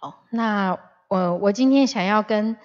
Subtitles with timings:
[0.00, 0.78] 哦，那
[1.08, 2.56] 我我今天想要跟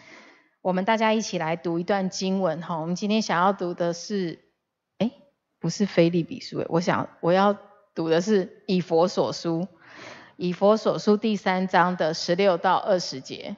[0.62, 2.78] 我们大家一起来读一段经文哈。
[2.78, 4.40] 我们今天想要读的是，
[4.98, 5.12] 哎，
[5.60, 7.58] 不是菲利比书，我想我要
[7.94, 9.68] 读的是以佛所书，
[10.38, 13.58] 以佛所书第三章的十六到二十节。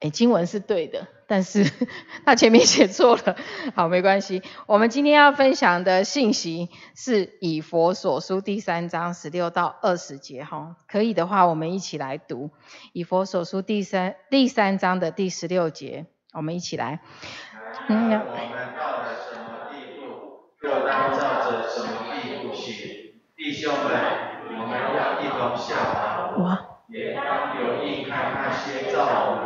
[0.00, 1.64] 哎，经文是对的，但是
[2.26, 3.34] 他前面写错了。
[3.74, 4.42] 好，没关系。
[4.66, 10.44] 我们今天要分享的信息是以佛所书第三章十六到二十节。
[10.44, 12.50] 哈，可以的话，我们一起来读
[12.92, 16.04] 以佛所书第三第三章的第十六节。
[16.34, 17.00] 我们一起来。
[17.88, 18.10] 嗯。
[18.10, 20.04] 我们到了什么地步，
[20.60, 22.74] 就当照着什么地步行。
[23.34, 23.88] 弟兄们，
[24.60, 26.72] 我们要一同效法。
[26.88, 29.45] 也当留意看那些照我们榜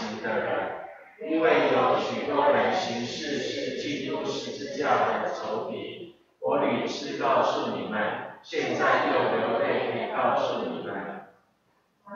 [0.00, 6.16] 行的人，因为有许多人行事是基督十字架的仇敌。
[6.40, 8.00] 我屡次告诉你们，
[8.42, 10.94] 现在又流泪告诉你们，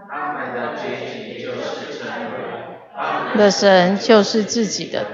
[0.09, 2.35] 他们的结局就是成为
[2.97, 5.05] 他们的神就是自己的。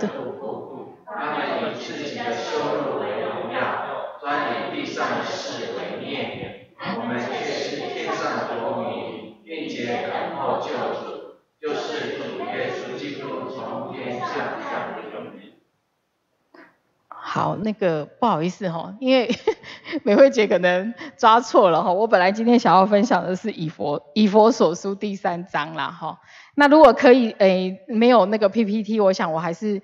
[17.33, 19.31] 好，那个不好意思哈，因为
[20.03, 21.93] 美惠姐可能抓错了哈。
[21.93, 26.19] 我本来今天想要分享的是以佛以佛所书第三章啦哈。
[26.57, 29.81] 那如果可以诶，没有那个 PPT，我想我还是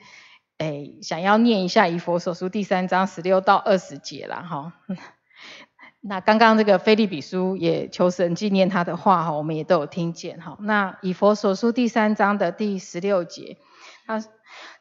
[0.58, 4.72] 诶想要念一下以佛所书第三章十六到二十节啦哈。
[6.02, 10.56] 那刚刚这个菲利比书也求神纪念他的话哈，我们也都有听见哈。
[10.62, 13.58] 那以佛所书第三章的第十六节，
[14.04, 14.20] 他。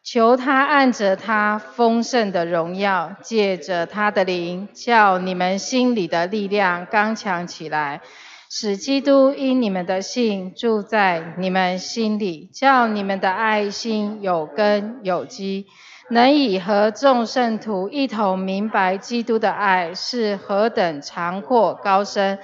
[0.06, 8.02] 求他按着他丰盛的荣耀，借着他的灵，叫你们心里的力量刚强起来，
[8.48, 15.66] 使基督因你们的信住在你们心里，叫你们的爱心有根有基，
[16.12, 22.38] 能以和众圣徒一同明白基督的爱是何等长阔高深，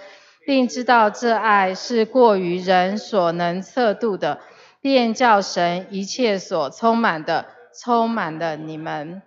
[0.47, 4.39] 并知道这爱是过于人所能测度的。
[4.81, 7.45] 便叫神一切所充满的，
[7.79, 9.21] 充满了你们。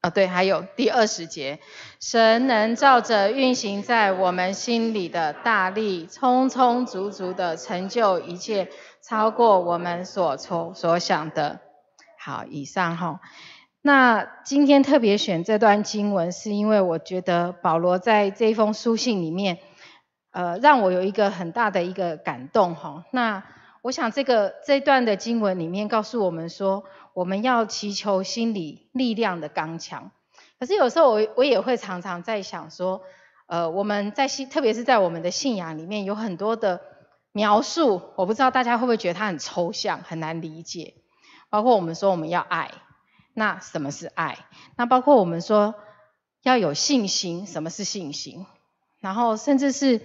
[0.00, 1.58] 啊，对，还有第二十节，
[2.00, 8.68] 神能照着运行在我们心里的大力，充充足足的成就一切，
[9.02, 11.60] 超过我们所筹所想的。
[12.18, 13.20] 好，以上哈。
[13.80, 19.58] 那今天特别选这段经文，是因为我觉得保罗在这封书信里面。
[20.38, 23.04] 呃，让我有一个很大的一个感动哈。
[23.10, 23.42] 那
[23.82, 30.12] 我想这个这段的经文里面告诉我们说，我们要祈求心理力量的刚强。
[30.60, 33.02] 可是有时候我我也会常常在想说，
[33.48, 36.82] 呃，我们在信，特别是在我们的信仰里面有很多的
[37.32, 40.94] 描述，我不知道大家会不会觉得它很抽象，很难理解。
[41.50, 42.70] 包括我们说我们要爱，
[43.34, 44.38] 那什么是爱？
[44.76, 45.74] 那包括我们说
[46.44, 48.46] 要有信心，什么是信心？
[49.00, 50.00] 然后甚至是。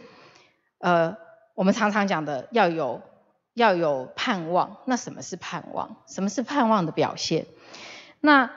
[0.84, 1.16] 呃，
[1.56, 3.02] 我们常常讲的要有
[3.54, 5.96] 要有盼望，那什么是盼望？
[6.08, 7.46] 什么是盼望的表现？
[8.20, 8.52] 那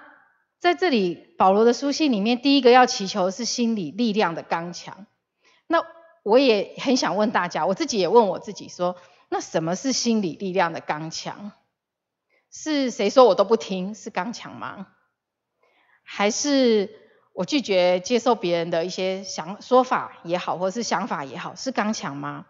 [0.59, 5.07] 在这里保罗的书信里面，第一个要祈求是心理力量的刚强。
[5.69, 5.85] 那
[6.25, 8.97] 我也很想问大家，我自己也问我自己说，
[9.29, 11.53] 那什么是心理力量的刚强？
[12.51, 14.89] 是谁说我都不听是刚强吗？
[16.03, 17.06] 还是？
[17.37, 22.47] 我拒绝接受别人的一些想说法也好，或者是想法也好，是刚强吗？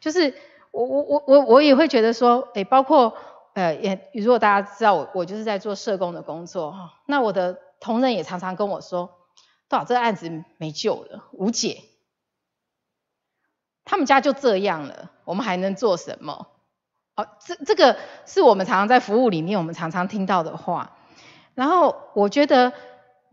[0.00, 0.34] 就是
[0.70, 3.14] 我我我我我也会觉得说，诶，包括
[3.52, 9.10] 呃也如果大家知道我我就是在做社工的工作哈，那我的同仁也常常跟我说，
[9.68, 11.82] 多少这个案子没救了，无解，
[13.84, 16.46] 他们家就这样了，我们还能做什么？
[17.16, 20.96] 哦，这这个是我们常常在服务里面我们常常听到的话，
[21.54, 22.72] 然后我觉得。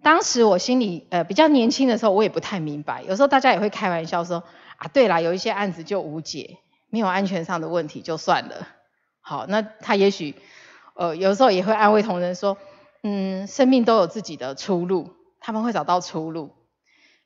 [0.02, 3.04] 当时我心里呃比较年轻的时候，我也不太明白。
[3.04, 4.44] 有时候大家也会开玩笑说
[4.78, 6.58] 啊，对啦，有一些案子就无解，
[6.90, 8.68] 没有安全上的问题就算了。
[9.22, 10.36] 好，那他也许
[10.96, 12.58] 呃有时候也会安慰同仁说，
[13.04, 16.52] 嗯，生命都有自己的出路，他们会找到出路。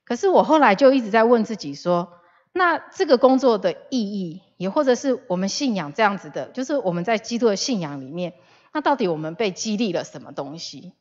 [0.04, 2.10] 可是我后来就一直在问自己说，
[2.52, 8.34] 那这个工作的意义，也或者是我们信仰这样子的，就是我们在基督的信仰里面，
[8.74, 10.94] 那到底我们被激励了什么东西？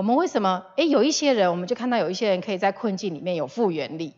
[0.00, 0.64] 我们为什么？
[0.76, 4.14] 诶，有一些人，我们就看到有一些人可以在困境里面有复原力，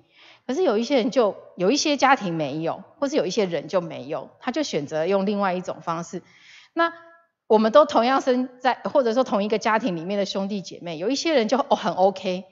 [0.47, 6.23] 可是有一些人就有一些家庭没有，或是有一些人就没有，他就选择用另外一种方式。
[6.73, 6.93] 那
[7.49, 12.45] 我们都同样生在，或者说同一个家庭里面的兄弟姐妹，有一些人就很 OK，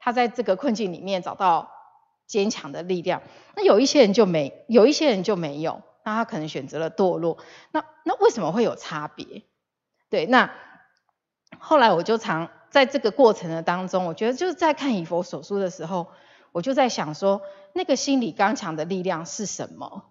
[0.00, 1.70] 他在这个困境里面找到
[2.26, 3.22] 坚强的力量。
[3.54, 7.38] 那有一些人就没，有一些人就没有，那他可能选择了堕落。
[7.70, 9.44] 那那为什么会有差别？
[10.10, 10.52] 对，那
[11.60, 16.08] 后来我就常在这个过程的当中，我觉得就是在看以佛所书的时候，
[16.50, 17.42] 我就在想说，
[17.74, 20.06] 那个心理刚强的力量是什么？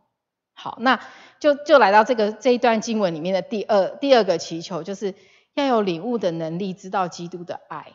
[0.53, 1.01] 好，那
[1.39, 5.15] 就就来到这个这一段经文里面的第二第二个祈求，就是
[5.55, 7.93] 要有领悟的能力，知道基督的爱。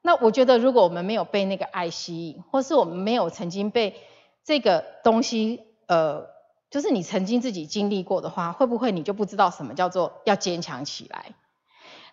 [0.00, 3.94] 那我觉得，如果我们没有被那个爱吸引，或是我们没有曾经被
[4.42, 6.28] 这个东西，呃，
[6.70, 11.34] 就是你曾经自己经历过的话，会不会你就不知道什么叫做要坚强起来？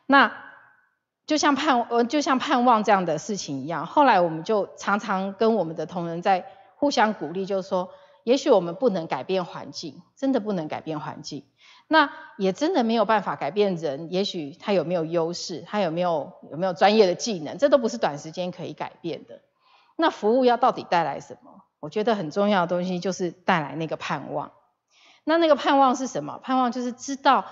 [0.05, 0.48] 那
[1.29, 3.85] 就像盼，呃，就像盼望这样的事情一样。
[3.85, 6.43] 后来我们就常常跟我们的同仁在
[6.75, 7.91] 互相鼓励，就是说，
[8.23, 11.45] 也许我们不能改变环境，真的不能改变环境。
[11.87, 19.41] 那也真的没有办法改变人，也许他有没有优势，他有没有有没有专业的技能，这都不是短时间可以改变的。
[19.97, 21.61] 那服务要到底带来什么？
[21.79, 24.51] 我觉得很重要的东西就是带来那个盼望。
[25.25, 26.39] 那那个盼望是什么？
[26.41, 27.45] 盼望就是知道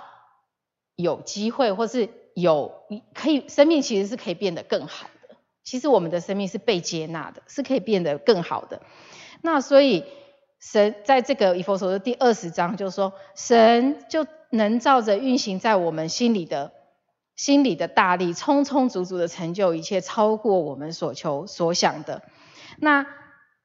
[0.96, 2.10] 有机会，或是
[2.42, 2.72] 有
[3.14, 5.36] 可以生命其实是可以变得更好的。
[5.64, 8.82] 其实我们的生命是被接纳的，是可以变得更好的。
[9.42, 10.04] 那所以。
[10.60, 16.72] 神在这个以佛所的第二十章，就是说，神就能照着运行在我们心里的
[17.36, 22.24] 心里的大力，充充足足的成就一切，超过我们所求所想的。
[22.80, 23.06] 那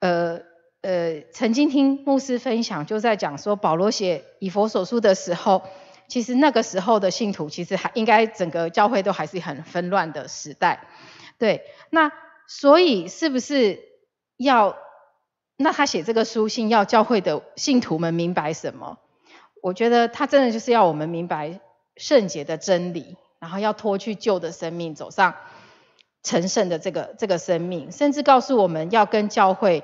[0.00, 0.42] 呃
[0.82, 5.62] 呃，曾经听牧师分享，就在讲说，保罗写以佛所书的时候，
[6.12, 10.86] 其实那个时候的信徒，其实还应该整个教会都还是很纷乱的时代。
[11.38, 12.12] 对，那
[12.46, 13.80] 所以是不是
[14.36, 14.76] 要？
[15.56, 18.98] 那他写这个书信要教会的信徒们明白什么？
[19.62, 21.60] 我觉得他真的就是要我们明白
[21.96, 25.34] 圣洁的真理，然后要脱去旧的生命，走上
[26.22, 29.82] 成圣的这个这个生命，甚至告诉我们要跟教会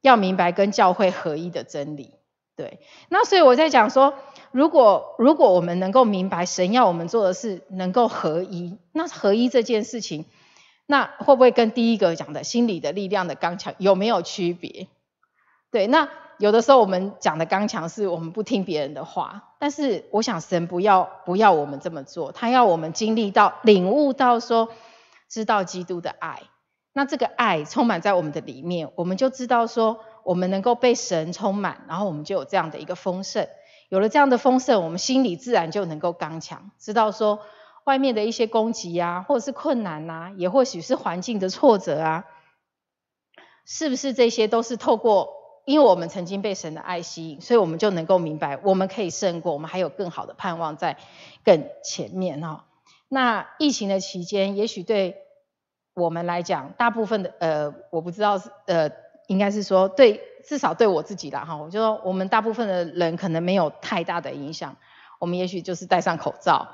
[0.00, 2.16] 要明白跟教会合一的真理。
[2.56, 4.14] 对，那所以我在讲说，
[4.52, 10.24] 如果如果我们能够明白神要我们做的是能够合一，那合一这件事情，
[10.86, 14.88] 那会不会跟第一个讲的心理的力量的刚强有没有区别？
[15.70, 16.08] 对，那
[16.38, 24.70] 有的时候我们讲的刚强是我们不听别人的话，但是我想神不要不要我们这么做，他要我们经历到领悟到说，
[25.28, 26.42] 知道基督的爱，
[26.92, 33.46] 那这个爱充满在我们的里面，我们就知道说，我们能够被神充满，然后我们就有这样的一个丰盛，
[33.90, 37.40] 有了这样的丰盛，我们心里自然就能够刚强，知道说
[37.84, 42.24] 外面的一些攻击啊，或者是困难呐，也或许是环境的挫折啊，
[43.66, 45.38] 是不是这些都是透过。
[45.66, 50.96] 因为我们曾经被神的爱吸引，所以我们就能够明白，我们可以胜过，我们还有更好的盼望在
[51.44, 52.64] 更前面哈。
[53.08, 55.18] 那疫情的期间，也许对
[55.94, 58.90] 我们来讲，大部分的呃，我不知道是呃，
[59.28, 64.76] 应该是说对，至少对我自己啦哈，我就说我们大部分的人可能没有太大的影响。
[65.18, 66.68] 我们也许就是戴上口罩，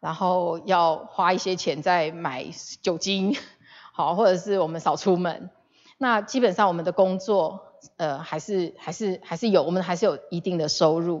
[0.00, 2.46] 然后要花一些钱在买
[2.82, 3.36] 酒精，
[3.92, 5.50] 好，或者是我们少出门。
[5.98, 7.70] 那基本上我们的工作。
[7.98, 11.20] 呃，还是还是还是有，我们还是有一定的收入。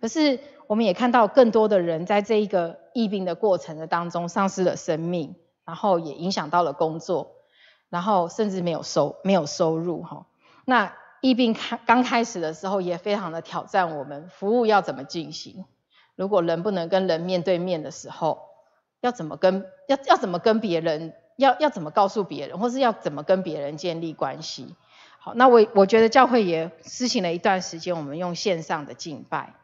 [0.00, 0.38] 可是
[0.68, 7.32] 我们也看到更多的人在这一个疫病的过程的当中丧失了生命，然后也影响到了工作，
[7.90, 10.26] 然后甚至没有收没有收入哈。
[10.64, 10.94] 那
[11.24, 15.64] 疫病开刚开始的时候也非常的挑战我们，服务要怎么进行？
[16.16, 18.42] 如果人不能跟人面对面的时候，
[19.00, 24.76] 要怎么跟要要怎么跟别人要要怎么告诉别人，或是要怎么跟别人建立关系？
[25.18, 29.54] 好，那我我觉得教会也施行了一段时间，我们用线上的敬拜，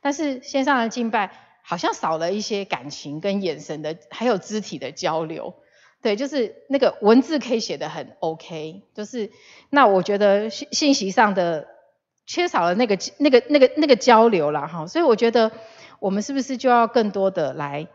[0.00, 1.30] 但是线上的敬拜
[1.62, 5.54] 好像少了一些感情跟眼神的，还有肢体的交流。
[6.04, 9.32] 对，就是那个文字可以写得很 OK，就是
[9.70, 11.66] 那我觉得信信息上的
[12.26, 15.50] 缺少了那个那个那个那个交流了哈，所以我觉得
[16.00, 17.88] 我们是不是就要更多的来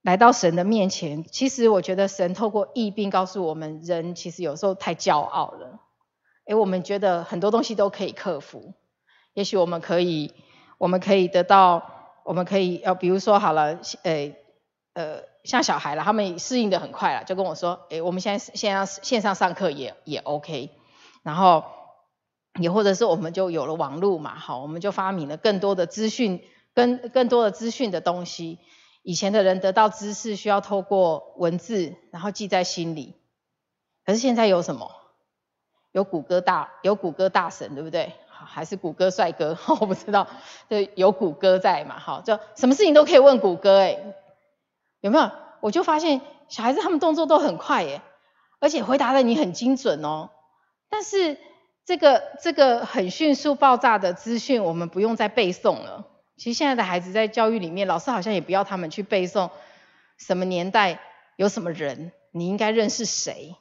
[0.00, 1.22] 来到神的面前？
[1.24, 5.80] 其实我觉得神透过疫病告诉我们，人其实有时候太骄傲了。
[6.46, 8.72] 哎，我们觉得很多东西都可以克服，
[9.34, 10.32] 也许我们可以，
[10.78, 11.90] 我们可以得到，
[12.24, 14.34] 我们可以，呃，比如说好了，呃，
[14.98, 20.72] 呃，像小孩了，他们适应的很快了，就跟我说，哎，我们现在线上线上上课也也 OK，
[21.22, 21.62] 然后
[22.58, 26.42] 也或者是我们就有了网络嘛，好，我们就发明了更多的资讯，
[26.74, 28.58] 跟更多的资讯的东西，
[29.04, 33.14] 以前的人得到知识需要透过文字，然后记在心里，
[34.04, 34.90] 可是现在有什么？
[35.92, 38.14] 有谷歌大有谷歌大神对不对？
[38.26, 39.56] 还是谷歌帅哥？
[39.80, 40.26] 我不知道。
[40.68, 42.00] 对，有谷歌在嘛？
[42.00, 43.96] 好，就什么事情都可以问谷歌哎，
[45.00, 45.30] 有没有？
[45.60, 48.02] 我就发现小孩子他们动作都很快耶，
[48.60, 50.30] 而且回答的你很精准哦。
[50.88, 51.36] 但是
[51.84, 56.06] 这个这个很迅速爆炸的资讯，我们不用再背诵了。
[56.36, 59.50] 其实现在的孩子在教育里面，老师好像也不要他们去背诵
[60.16, 61.00] 什么年代
[61.36, 63.56] 有什么人，你应该认识谁，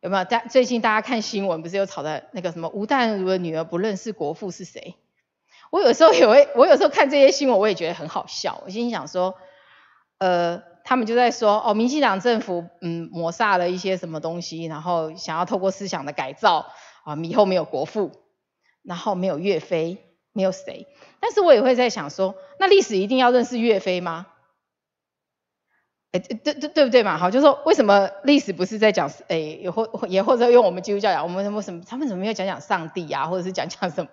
[0.00, 0.24] 有没有？
[0.24, 4.94] 大最近大家看新闻，不是有吵的那个什么吴淡如的女儿不认识国父是谁？
[5.70, 8.62] 我有时候也会，我有时候看这些新闻，我也觉得很好笑。
[8.64, 9.34] 我心想说，
[10.18, 16.66] 呃，他们就在说，哦，民进党政府嗯抹杀了一些什么东西，然后想要透过思想的改造
[17.04, 18.12] 啊，以后没有国父，
[18.82, 20.08] 然后没有岳飞。
[20.34, 20.86] 没有谁，
[21.20, 24.28] 但是我也会在想说，那历史一定要认识岳飞吗？
[26.10, 27.18] 哎，对对对不对嘛？
[27.18, 34.08] 好，就是说为什么历史不是在讲，哎，也或也或者用我们基督教讲，我们什么什么，他们怎么没有讲讲上帝啊，或者是讲讲什么？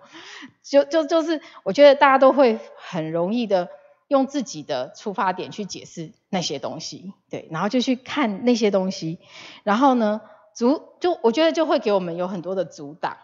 [0.62, 3.70] 就就就是，我觉得大家都会很容易的
[4.10, 9.20] 用自己的出发点去解释那些东西，对，然后就去看那些东西，
[9.62, 10.20] 然后呢，
[10.52, 13.16] 阻就我觉得就会给我们有很多的阻挡。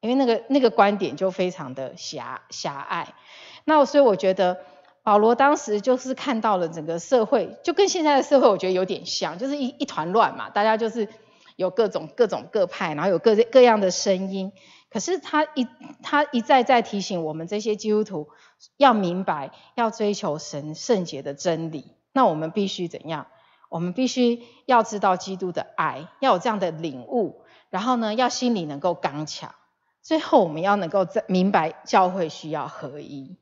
[0.00, 3.14] 因为那个那个观点就非常的狭狭隘，
[3.62, 4.58] 那所以我觉得
[5.04, 11.08] 保罗当时就是看到了整个社会，就跟现在的社会我觉得有点像，就是一一团乱嘛，大家就是
[11.54, 14.50] 有各种各种各派，然后有各各样的声音。
[14.90, 15.68] 可是他一
[16.02, 18.28] 他一再再提醒我们这些基督徒
[18.76, 21.94] 要明白，要追求神圣洁的真理。
[22.12, 23.26] 那我们必须怎样？
[23.68, 29.54] 我们必须要知道基督的爱，要有这样的领悟，然后呢，要心里能够刚强。
[30.02, 33.38] 最后，我们要能够在明白教会需要合一。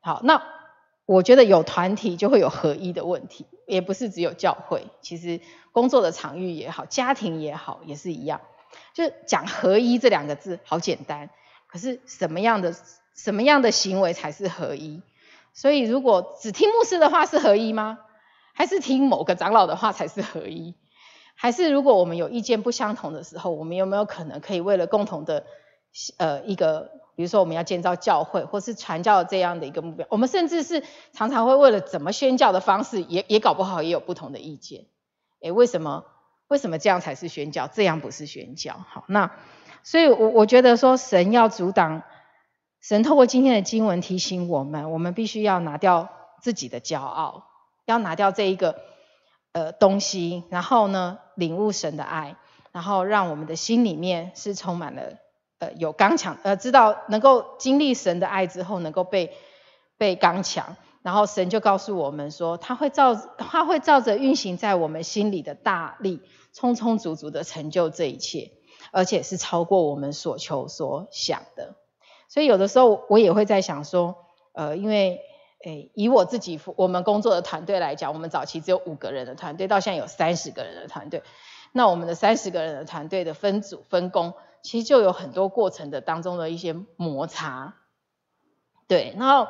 [0.00, 0.42] 好，那
[1.06, 5.40] 我觉得有团体就会有合一的问题，也不是只有教会，其实
[5.72, 8.40] 工作的场域也好，家庭也好，也是一样。
[8.92, 11.30] 就是讲合一这两个字好简单，
[11.66, 12.74] 可是什么样的
[13.14, 15.02] 什么样的行为才是合一？
[15.52, 17.98] 所以如果只听牧师的话是合一吗？
[18.52, 20.74] 还是听某个长老的话才是合一？
[21.34, 25.44] 还是如果我们有意见不相同的时候，我们有没有可能可以为了共同的
[26.18, 34.84] 呃一个，比如说我们要建造教会，或是传教这样的一个目标，我们甚至是常常会为了怎么宣教的方式，也也搞不好也有不同的意见。
[35.40, 36.04] 诶，为什么
[36.48, 38.84] 为什么这样才是宣教，这样不是宣教？
[38.88, 39.30] 好，那
[39.82, 42.02] 所以，我我觉得说神要阻挡，
[42.80, 46.08] 神透过今天的经文提醒我们，我们必须要拿掉
[46.40, 47.44] 自己的骄傲，
[47.86, 48.80] 要拿掉这一个。
[49.52, 52.36] 呃，东西，然后呢，领悟神的爱，
[52.70, 55.14] 然后让我们的心里面是充满了
[55.58, 59.36] 呃有刚强，呃，知道能够经历神的爱之后，能够被
[59.98, 66.22] 被刚强，然后神就告诉我们说，他会照他会照着运行在我们心里的大力，
[66.52, 68.52] 充充足足的成就这一切，
[68.92, 71.74] 而且是超过我们所求所想的。
[72.30, 74.16] 所以有的时候我也会在想说，
[74.54, 75.20] 呃，因为。
[75.62, 81.22] 诶，以我自己我们工作的团队来讲，我们早期只有五个人的团队，到现在有三十个人的团队。
[81.72, 84.32] 那我们的三十个人的团队的分组分工，
[84.62, 87.74] 其实就有很多过程的当中的一些摩擦。
[88.88, 89.48] 对，然后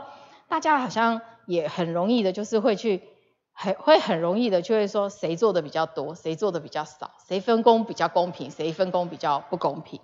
[0.48, 3.04] 大家好像也很容易的，就是会去
[3.52, 10.00] 很会很容易的就会说谁做的比较多，谁做的比较少，谁分工比较公平，谁分工比较不公平。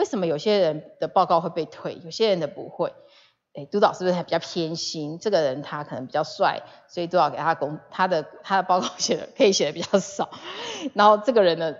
[0.00, 2.90] 为什么有些人的报告会被退，有些人的不会？
[3.52, 5.18] 哎，督导是不是还比较偏心？
[5.18, 10.30] 这个人他可能比较帅，所以督导给他公他的他的报告写的 可以写的比较少。
[10.94, 11.74] 然后这个人呢，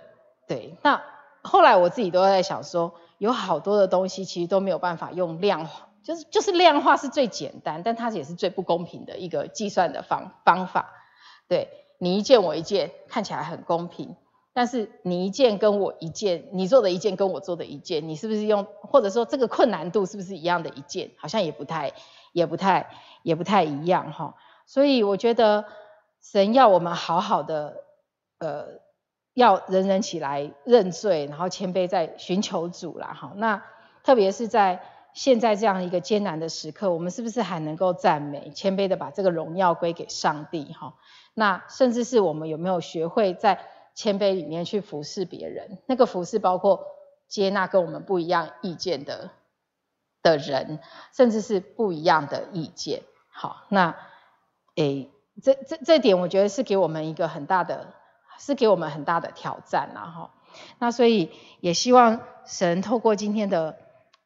[0.47, 1.01] 对，那
[1.41, 10.93] 后来我自己都在想说，有好多的东西其实都没有办法用量化，就是就是量化是最简单，但它也是最不公平的一个计算的方方法。
[11.47, 14.15] 对你一件我一件，看起来很公平。
[14.53, 21.11] 但是你一件跟我一件，你做的一件跟我做的一件，你是不是用，或者说这个困难度是不是一样的一件？
[21.15, 21.93] 好像也不太，
[22.33, 22.89] 也不太，
[23.23, 24.35] 也不太一样哈。
[24.65, 25.65] 所以我觉得
[26.21, 27.83] 神要我们好好的，
[28.39, 28.81] 呃，
[29.33, 33.31] 要人人起来认罪，然后谦卑在寻求主啦哈。
[33.35, 33.63] 那
[34.03, 34.81] 特别是在
[35.13, 40.95] 现在这样一个艰难的时刻，我们是不是还能够赞美、谦卑的把这个荣耀归给上帝哈？
[41.33, 46.87] 那甚至是我们有没有学会在谦卑里面去服侍别人，那个服侍包括
[47.27, 49.31] 接纳跟我们不一样意见的
[50.21, 50.79] 的人，
[51.13, 53.03] 甚至是不一样的意见。
[53.29, 53.95] 好，那
[54.75, 55.11] 诶，
[55.43, 57.93] 这这这点我觉得是给我们一个很大的，
[58.39, 60.31] 是给我们很大的挑战啦哈。
[60.79, 63.77] 那所以也希望神透过今天的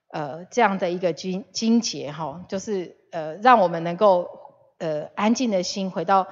[0.10, 4.30] 呃这样的一个经经节哈，就是呃让我们能够
[4.78, 6.28] 呃安静的心回到。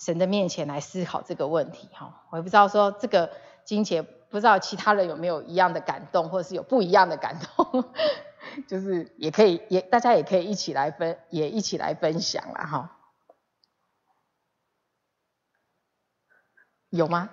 [0.00, 3.30] 神的面前来思考这个问题，哈，我也不知道说这个
[3.64, 7.84] 金钱，不知道其他人有没有一样的感动，或者是有不一样的感动，
[8.66, 12.96] 就是也可以，也大家也可以一起来分，也一起来分享了，哈，
[16.88, 17.28] 有吗？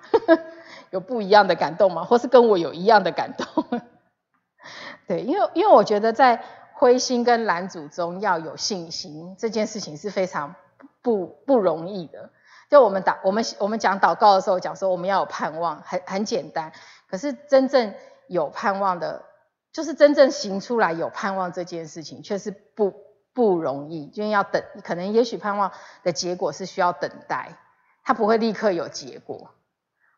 [0.91, 2.03] 有不一样的感动吗？
[2.03, 3.81] 或是跟我有一样的感动？
[5.07, 6.43] 对，因为因为我觉得在
[6.73, 10.55] 灰心跟拦阻中要有信心，这件事情是非常
[11.01, 12.29] 不不容易的。
[12.69, 16.71] 就我们祷我们我们讲祷告的时候讲说我们要有盼望，很很简单。
[17.09, 17.93] 可是真正
[18.27, 19.23] 有盼望的，
[19.71, 22.93] 就是真正行出来有盼望这件事情，却是不
[23.33, 25.71] 不容易，因为要等，可能也许盼望
[26.03, 27.57] 的结果是需要等待，
[28.03, 29.51] 它不会立刻有结果。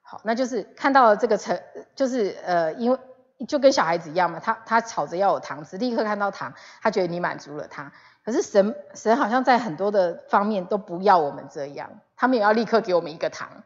[0.02, 1.62] 好，那就是看到了这个成，
[1.94, 2.98] 就是呃，因为
[3.48, 7.92] 就跟小孩子一样嘛，他他吵着要有糖吃，立刻看到糖，他觉得你满足了他。
[8.24, 13.64] 可是神神好像在很多的方面都不要我们这样，他们也要立刻给我们一个糖，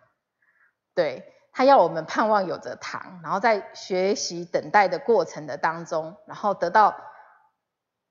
[0.93, 1.29] 对。
[1.55, 6.95] 他要我们盼望有着糖，然后在学习等待的过程的当中，然后得到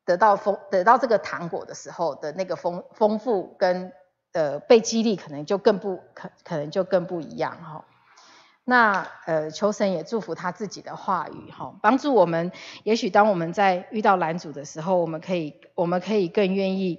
[0.04, 3.92] 得到丰得到这个糖果的时候的那个丰丰富跟
[4.32, 7.84] 呃被激励，可能就更不可可能就更不一样哈。
[8.64, 12.52] 那呃求神也祝福他自己的话语哈，帮助我们。
[12.84, 16.98] 也许当我们在遇到拦阻的时候，我们可以我们可以更愿意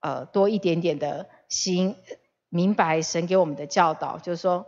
[0.00, 1.96] 呃多一点点的心
[2.48, 4.66] 明白神给我们的教导，就是说。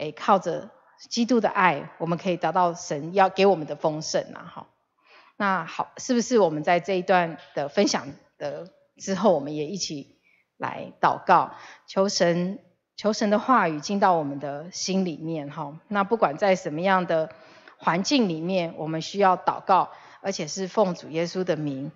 [0.00, 0.70] 哎，靠着
[1.10, 4.44] 基督的爱，我们可以得到神要给我们的丰盛呐！
[4.44, 4.68] 哈，
[5.36, 8.06] 那好，是不是我们在这一段的分享
[8.38, 10.20] 的之后，我们也一起
[10.56, 11.50] 来祷告，
[11.88, 12.60] 求神，
[12.98, 15.78] 求神的话语进到我们的心里面哈？
[15.86, 17.30] 那不管在什么样的
[17.78, 19.90] 环境里面，我们需要祷告，
[20.20, 21.92] 而且是奉主耶稣的名，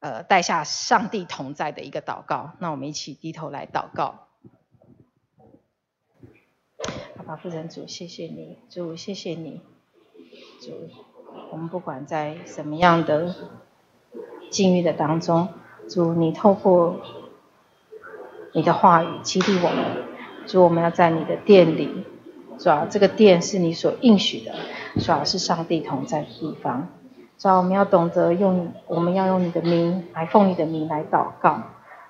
[0.00, 2.52] 呃，带下上帝同在的一个祷告。
[2.58, 4.26] 那我们一起低头来祷告。
[7.26, 9.60] 阿父神主，谢谢你，主谢谢你，
[10.62, 10.88] 主，
[11.52, 13.34] 我们不管在什么样的
[14.50, 15.48] 境遇的当中，
[15.90, 16.98] 主你透过
[18.52, 19.84] 你的话语激励我们，
[20.46, 22.04] 主我们要在你的殿里，
[22.58, 24.54] 主要这个殿是你所应许的，
[25.00, 26.88] 主要是上帝同在的地方，
[27.38, 31.62] 主要我们要懂得用，我们要用你的名来奉你的名来祷告。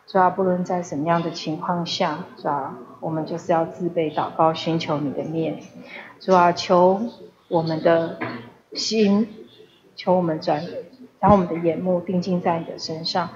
[0.07, 5.59] 主要不论在什么样的情况下，主要我们就是要自备祷告，寻求你的面。
[6.19, 6.99] 主要求
[7.49, 8.17] 我们的
[8.73, 9.29] 心，
[9.95, 10.65] 求我们转，
[11.21, 13.29] 将我们的眼目定睛在你的身上，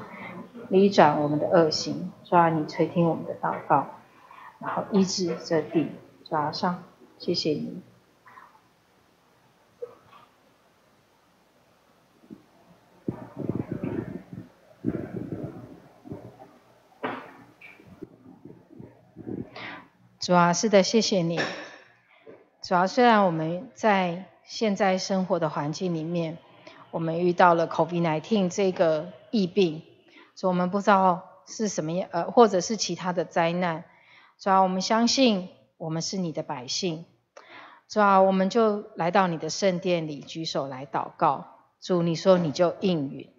[0.73, 2.11] 离转我们的恶行。
[2.25, 3.89] 主要你垂听我们的祷告，
[4.59, 5.89] 然后医治这地。
[6.25, 6.83] 主要上，
[7.19, 7.83] 谢谢你。
[20.19, 21.39] 主要是的，谢谢你。
[22.63, 26.39] 主要虽然我们在现在生活的环境里面，
[26.91, 29.83] 我们遇到了 COVID-19 这个疫病，
[30.49, 33.85] 我们不知道是什么样，呃，或者是其他的灾难。
[34.39, 37.05] 主要我们相信我们是你的百姓。
[37.89, 41.47] 主要我们就来到你的圣殿里，举手来祷告。
[41.81, 43.31] 主，你说你就应允。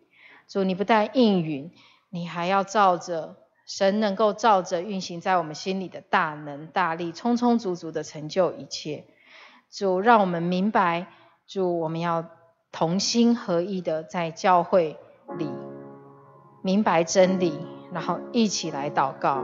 [0.47, 1.71] 主，你不但应允，
[2.09, 3.37] 你还要照着。
[3.65, 9.05] 神能够照着运行在我们心里的大能大力，充充足足的成就一切。
[9.71, 11.07] 主让我们明白，
[11.47, 12.25] 主我们要
[12.73, 14.97] 同心合意的在教会
[15.37, 15.49] 里
[16.63, 17.59] 明白真理，
[17.91, 19.43] 然后一起来祷告。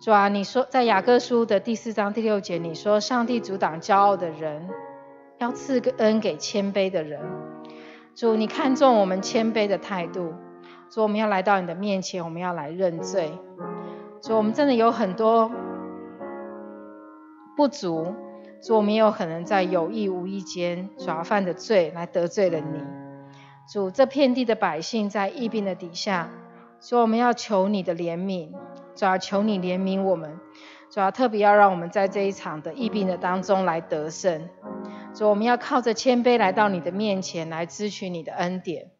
[0.00, 4.68] 主啊，你说在雅各书的第四章第六节，你说上帝阻挡骄傲的人，
[5.38, 7.20] 要赐个恩给谦卑的人。
[8.16, 10.34] 主，你看重我们谦卑的态度。
[10.90, 13.30] 说我们要来到你的面前，我们要来认罪。
[14.20, 15.48] 说我们真的有很多
[17.56, 18.12] 不足，
[18.60, 22.99] 说我们也有可能在有意无意间主要犯的罪，来得罪了你。
[23.72, 26.28] 主，这片地的百姓在疫病的底下，
[26.80, 28.50] 说我们要求你的怜悯，
[28.96, 30.40] 主要求你怜悯我们，
[30.90, 34.48] 主要特别要让我们在这一场的疫病的当中来得胜。
[35.14, 38.90] 主，我们要靠着谦卑来到你的面前，来支取你的恩典。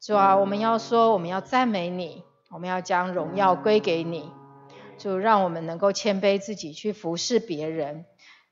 [0.00, 2.22] 主啊，我们要说，我们要赞美你，
[2.52, 4.30] 我们要将荣耀归给你。
[4.98, 8.04] 主，让我们能够谦卑自己，去服侍别人，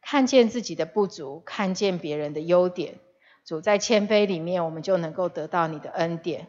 [0.03, 2.99] 看见自己的不足，看见别人的优点。
[3.49, 6.49] 主，在谦卑里面，我们就能够得到你的恩典。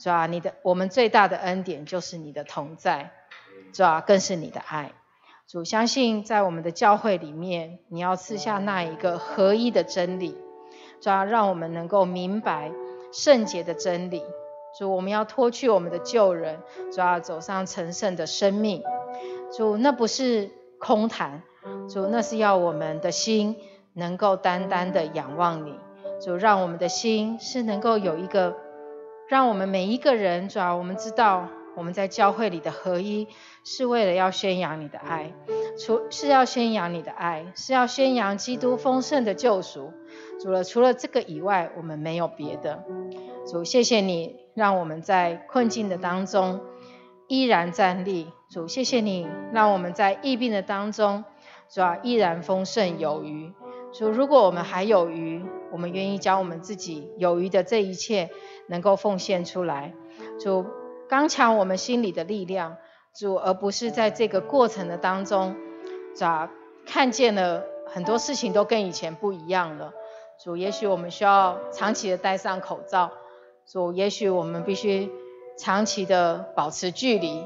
[0.00, 3.12] 主啊，你的我们最大的恩典就是你的同在，
[3.72, 4.90] 主啊，更是你的爱。
[5.46, 10.36] 主，相信在我们的教会里面，你要赐下那一个合一的真理。
[11.00, 12.72] 主要，让我们能够明白。
[13.12, 14.24] 圣洁的真理，
[14.76, 16.58] 主，我们要脱去我们的旧人，
[16.92, 18.82] 主要走上成圣的生命。
[19.56, 20.50] 主，那不是
[20.80, 21.40] 空谈，
[21.88, 23.54] 主，那是要我们的心
[23.92, 25.78] 能够单单的仰望你。
[26.24, 28.56] 主，让我们的心是能够有一个，
[29.28, 33.26] 让我们每一个人，主要我们知道我们在教会里的合一，
[33.64, 35.32] 是为了要宣扬你的爱，
[35.76, 39.92] 除是要宣扬你的爱，是要宣扬基督丰盛的救赎。
[40.40, 42.84] 主了，除了这个以外，我们没有别的。
[43.50, 46.60] 主，谢谢你让我们在困境的当中
[47.26, 48.28] 依然站立。
[48.48, 51.24] 主，谢谢你让我们在疫病的当中，
[51.68, 53.52] 主啊，依然丰盛有余。
[53.92, 58.30] 主，如果我们还有余，我们愿意将我们自己有余的这一切
[58.68, 59.94] 能够奉献出来。
[60.38, 60.64] 主，
[61.08, 62.76] 刚强我们心里的力量。
[63.14, 65.54] 主，而不是在这个过程的当中，
[66.16, 66.24] 主
[66.86, 69.92] 看见了很多事情都跟以前不一样了。
[70.42, 73.10] 主，也许我们需要长期的戴上口罩。
[73.66, 75.10] 主，也许我们必须
[75.58, 77.44] 长期的保持距离。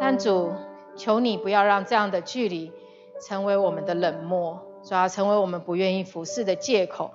[0.00, 0.52] 但主，
[0.96, 2.72] 求你不要让这样的距离
[3.20, 7.12] 成为我们的冷漠，主要成为我们不愿意服侍的借口。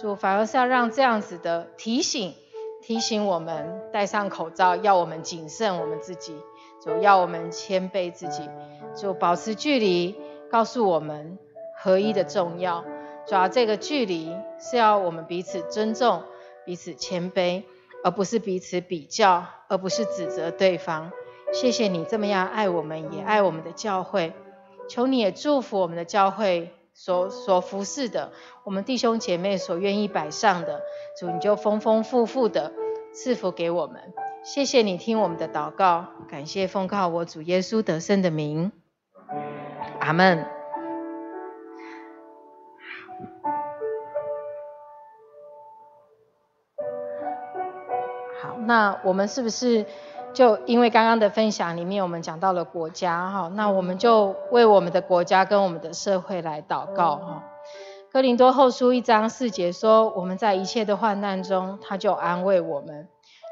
[0.00, 2.34] 主，反而是要让这样子的提醒，
[2.82, 6.36] 提醒我们戴上口罩，要我们谨慎我们自己。
[6.82, 8.48] 主要我们谦卑自己，
[8.94, 10.14] 就保持距离，
[10.50, 11.38] 告诉我们
[11.78, 12.84] 合一的重要。
[13.26, 16.22] 主要这个距离是要我们彼此尊重、
[16.64, 17.64] 彼此谦卑，
[18.04, 21.10] 而不是彼此比较，而不是指责对方。
[21.52, 24.32] 谢谢你这么样爱我们，也爱我们的教会。
[24.88, 28.32] 求你也祝福我们的教会所所服侍的，
[28.64, 30.80] 我们弟兄姐妹所愿意摆上的，
[31.20, 32.72] 主你就丰丰富富的
[33.12, 34.14] 赐福给我们。
[34.42, 38.72] 谢谢你听我们的祷告，感谢奉靠我主耶稣得胜的名，
[40.00, 40.46] 阿门。
[48.40, 49.84] 好，那我们是不是
[50.36, 57.42] 就因为刚刚的分享里面，我们讲到了国家哈，那我们就为我们的国家跟我们的社会来祷告哈。
[58.12, 63.08] 哥林多后书一章四节说，我们在一切的患难中，他就安慰我们。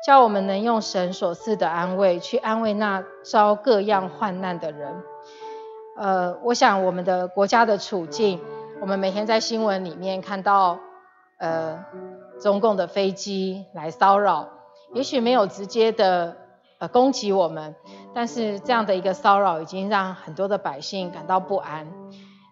[0.07, 5.03] 叫我们能用神所赐的安慰去安慰那遭各样患难的人。
[5.97, 8.43] 呃，我想我们的国家的处境，
[8.83, 10.79] 我们每天在新闻里面看到，
[11.39, 11.83] 呃，
[12.43, 14.51] 中共的飞机来骚扰，
[14.93, 16.37] 也许没有直接的
[16.89, 17.75] 攻击我们，
[18.15, 21.87] 但是这样的一个骚扰已经让很多的百姓感到不安。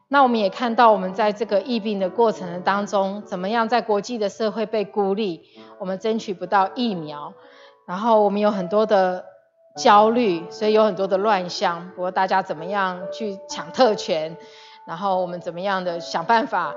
[0.09, 5.41] 那我们也看到，我们在这个疫病的过程当中，怎么样在国际的社会被孤立，
[5.79, 7.33] 我们争取不到疫苗，
[7.87, 9.25] 然后我们有很多的
[9.75, 11.91] 焦虑，所以有很多的乱象。
[11.97, 14.37] 不过大家怎么样去抢特权，
[14.87, 16.75] 然后我们怎么样的想办法，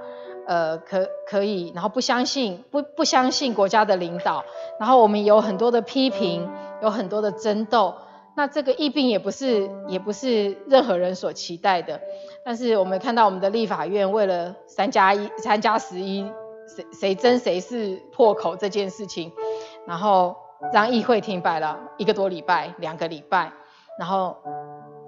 [0.48, 4.46] 呃，可可以，然后不相信不不相信国家的领导，
[4.80, 6.50] 然后我们有很多的批评，
[6.82, 7.96] 有很多的争斗。
[8.38, 12.02] 那这个疫病也不是也不是任何人所期待的。
[12.44, 16.30] 但是我们看到我们的立法院为了三加一、三加十一，
[16.68, 19.32] 谁谁争谁是破口这件事情，
[19.88, 20.36] 然后
[20.74, 23.54] 让议会停摆了一个多礼拜、两个礼拜，
[23.98, 24.36] 然后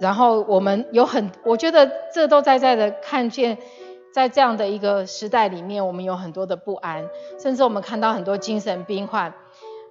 [0.00, 3.58] 然后我们有很，我觉得这都在在的看见，
[4.14, 7.06] 在这样的一个时代里面，我们有很多的不安，
[7.38, 9.34] 甚至我们看到很多精神病患，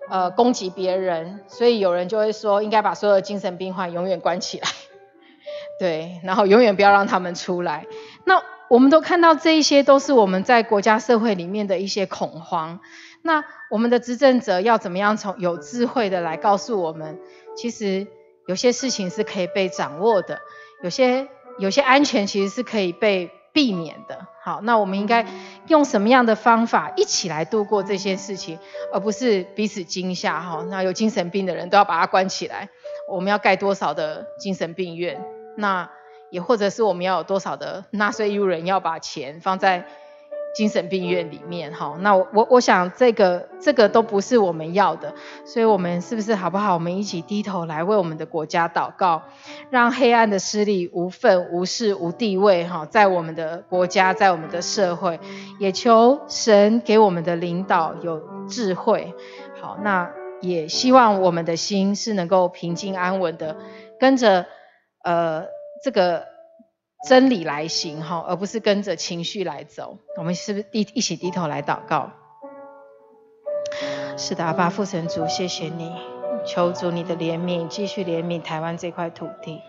[0.09, 4.67] 呃，攻击别人，所以有人就会说，应该把所有的精神病患永远关起来。
[5.79, 7.85] 对，然后永远不要让他们出来。
[8.25, 12.79] 那我们都看到这一些都是我们在国家社会里面的一些恐慌。
[13.21, 17.19] 那我们的执政者要怎么样从有智慧的来告诉我们，
[17.55, 18.07] 其实
[18.47, 20.39] 有些事情是可以被掌握的，
[20.83, 21.27] 有些
[21.59, 24.27] 有些安全其实是可以被避免的。
[24.47, 25.25] 好，那我们应该
[25.67, 28.57] 用什么样的方法一起来度过这些事情，
[28.93, 30.39] 而不是彼此惊吓。
[30.39, 32.69] 哈，那有精神病的人都要把它关起来，
[33.09, 35.21] 我们要盖多少的精神病院？
[35.57, 35.91] 那
[36.29, 39.85] 也或者是我们要有多少的纳税义务人要把钱放在
[40.55, 41.95] 精神病院里面哈？
[41.99, 45.13] 那我我我想这个这个都不是我们要的，
[45.45, 46.73] 所以我们是不是好不好？
[46.73, 49.21] 我们一起低头来为我们的国家祷告，
[49.69, 55.19] 让黑暗的势力无份无势无地位哈，在我们的国家，在我们的社会，
[55.59, 59.13] 也求神给我们的领导有智慧。
[59.61, 63.57] 好，那也希望我们的心是能够平静安稳的，
[63.99, 64.45] 跟着。
[65.03, 65.45] 呃，
[65.81, 66.25] 这个
[67.05, 69.97] 真理来行哈，而不是跟着情绪来走。
[70.17, 72.11] 我们是不是一一起低头来祷告？
[74.17, 75.93] 是的，阿爸父神主，谢谢你，
[76.45, 79.61] 求主你的怜悯，继续怜悯台湾这块土地。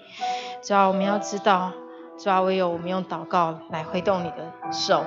[0.62, 1.72] 主要我们要知道，
[2.18, 5.04] 主要唯有我们用祷告来挥动你的手。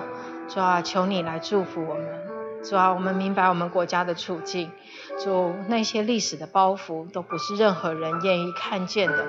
[0.47, 2.21] 主要求你来祝福我们。
[2.63, 4.69] 主要我们明白我们国家的处境。
[5.17, 9.27] 主那些历史的包袱都不是任何人愿意看见的，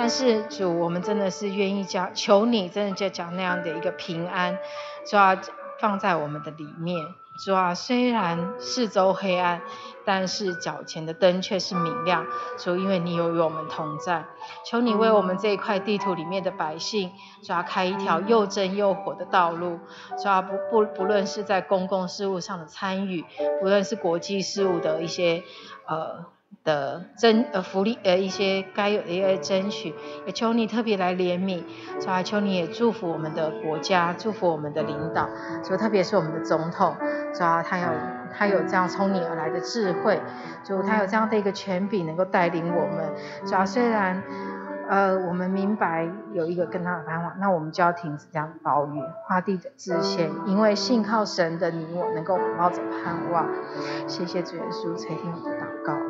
[0.00, 4.58] 但是主，我们真的是愿意将求你真的就将那样的一个平安，
[5.06, 5.36] 主要
[5.78, 7.06] 放在我们的里面，
[7.44, 9.60] 主啊，虽然四周黑暗，
[10.06, 12.26] 但是脚前的灯却是明亮。
[12.56, 14.24] 主，因为你有与我们同在，
[14.64, 17.12] 求你为我们这一块地图里面的百姓，
[17.44, 19.80] 主啊，开一条又正又火的道路。
[20.16, 23.22] 主啊，不不不论是在公共事务上的参与，
[23.60, 25.42] 不论是国际事务的一些
[25.86, 26.24] 呃。
[26.62, 29.94] 的争呃福利呃一些该有的一些争取，
[30.26, 31.62] 也求你特别来怜悯，
[32.00, 35.28] 主啊，求你也祝福我们的国家，祝福我们的领导，
[35.62, 36.94] 就特别是我们的总统，
[37.32, 37.88] 主啊，他有
[38.32, 40.20] 他有这样从你而来的智慧，
[40.62, 43.14] 就他有这样的一个权柄能够带领我们，
[43.46, 44.22] 主啊，虽然
[44.88, 53.48] 呃我们明白有一个更大的盼望，那我们就要停止这样抱怨，画地的自限，因为信靠神的你我能够抱着盼望，
[54.06, 56.09] 谢谢主耶稣垂听我的祷告。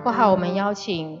[0.00, 0.30] 好不好？
[0.30, 1.20] 我们邀请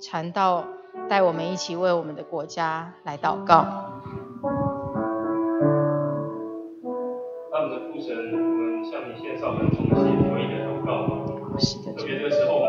[0.00, 0.62] 传道
[1.08, 3.66] 带我们一起为我们的国家来祷告。
[7.50, 11.08] 我们的父神，我们向你献上我们衷心唯一的祷告。
[11.98, 12.61] 特别的时候，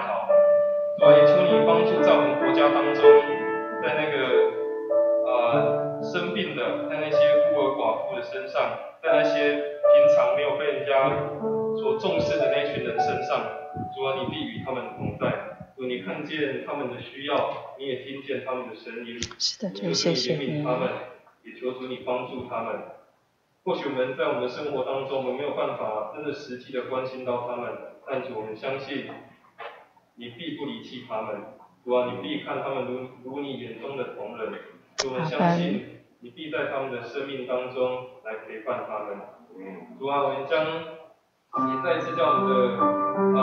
[0.00, 0.28] 好。
[0.98, 3.02] 所以求你帮助在我们国家当中，
[3.82, 4.50] 在那个
[5.24, 7.16] 呃生病的，在那些
[7.50, 11.08] 孤儿寡妇的身上，在那些平常没有被人家
[11.80, 13.46] 所重视的那群人身上，
[13.94, 15.32] 主啊，你必与他们同在。
[15.76, 19.20] 主，你看见他们的需要，你也听见他们的声音。
[19.38, 20.64] 是的，谢谢你。
[20.64, 20.88] 他们，
[21.44, 22.74] 也求主你帮助他们。
[23.64, 27.70] 或许我们在我们的生活当中，我们没有办法真的实际的关心到他们，
[28.04, 29.06] 但是我们相信，
[30.18, 31.36] 你必不离弃他们，
[31.84, 34.52] 主啊，你必看他们如如你眼中的同仁，
[35.06, 39.16] 我们相信，你必在他们的生命当中来陪伴他们。
[39.96, 42.54] 主啊，我们将也再次叫我们的
[43.38, 43.42] 呃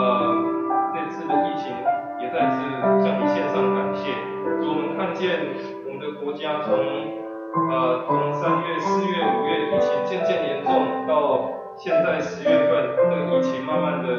[0.94, 1.72] 这次的疫情
[2.20, 2.60] 也再次
[3.02, 4.12] 向你献上感谢。
[4.60, 5.48] 主，我们看见
[5.86, 6.76] 我们的国家从
[7.72, 14.18] 呃，从三月、四月、五月疫情渐渐严重，到现在十月份，这个疫情慢慢的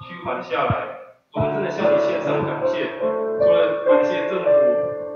[0.00, 0.99] 趋缓下来，
[1.32, 2.90] 我们真的向你献上感谢。
[3.38, 4.50] 除了感谢政府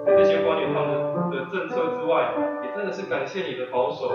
[0.06, 2.30] 的这些官员他们的政策之外，
[2.62, 4.08] 也真的是感谢你的保守，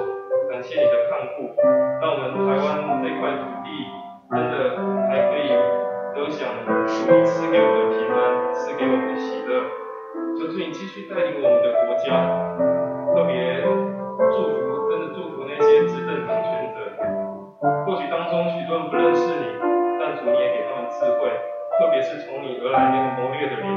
[0.50, 1.52] 感谢你的看护，
[2.00, 3.68] 让我们台湾这块土地
[4.32, 4.80] 真的
[5.12, 5.52] 还可以
[6.16, 9.60] 得享你赐给我们的平安，赐给我们的喜乐。
[10.40, 12.08] 求主你继续带领我们的国家。
[13.14, 16.80] 特别祝福，真的祝福那些执政掌权者。
[17.86, 19.60] 或许当中许多人不认识你，
[20.00, 21.28] 但主你也给他们智慧，
[21.80, 23.72] 特别是从你而来那个谋略的灵，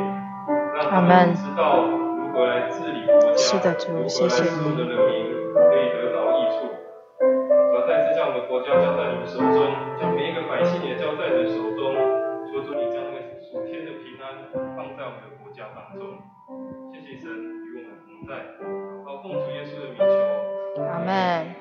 [0.75, 4.75] 让他们知道如何来治理国家，是的，主，谢谢你。
[4.75, 6.67] 的人民可以得到益处。
[7.23, 9.71] 我再次将我们的国家交在你的手中，
[10.03, 11.95] 将每一个百姓也交在你的手中，
[12.51, 16.19] 求主你将那个属天的平安放在我们的国家当中。
[16.91, 18.35] 谢谢神与我们同在。
[19.07, 20.03] 好，奉主耶稣的名
[20.75, 21.55] 求阿门。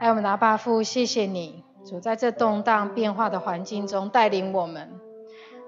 [0.00, 5.00] 爱我们的阿爸父，谢谢你，主在这动荡变化的环境中带领我们，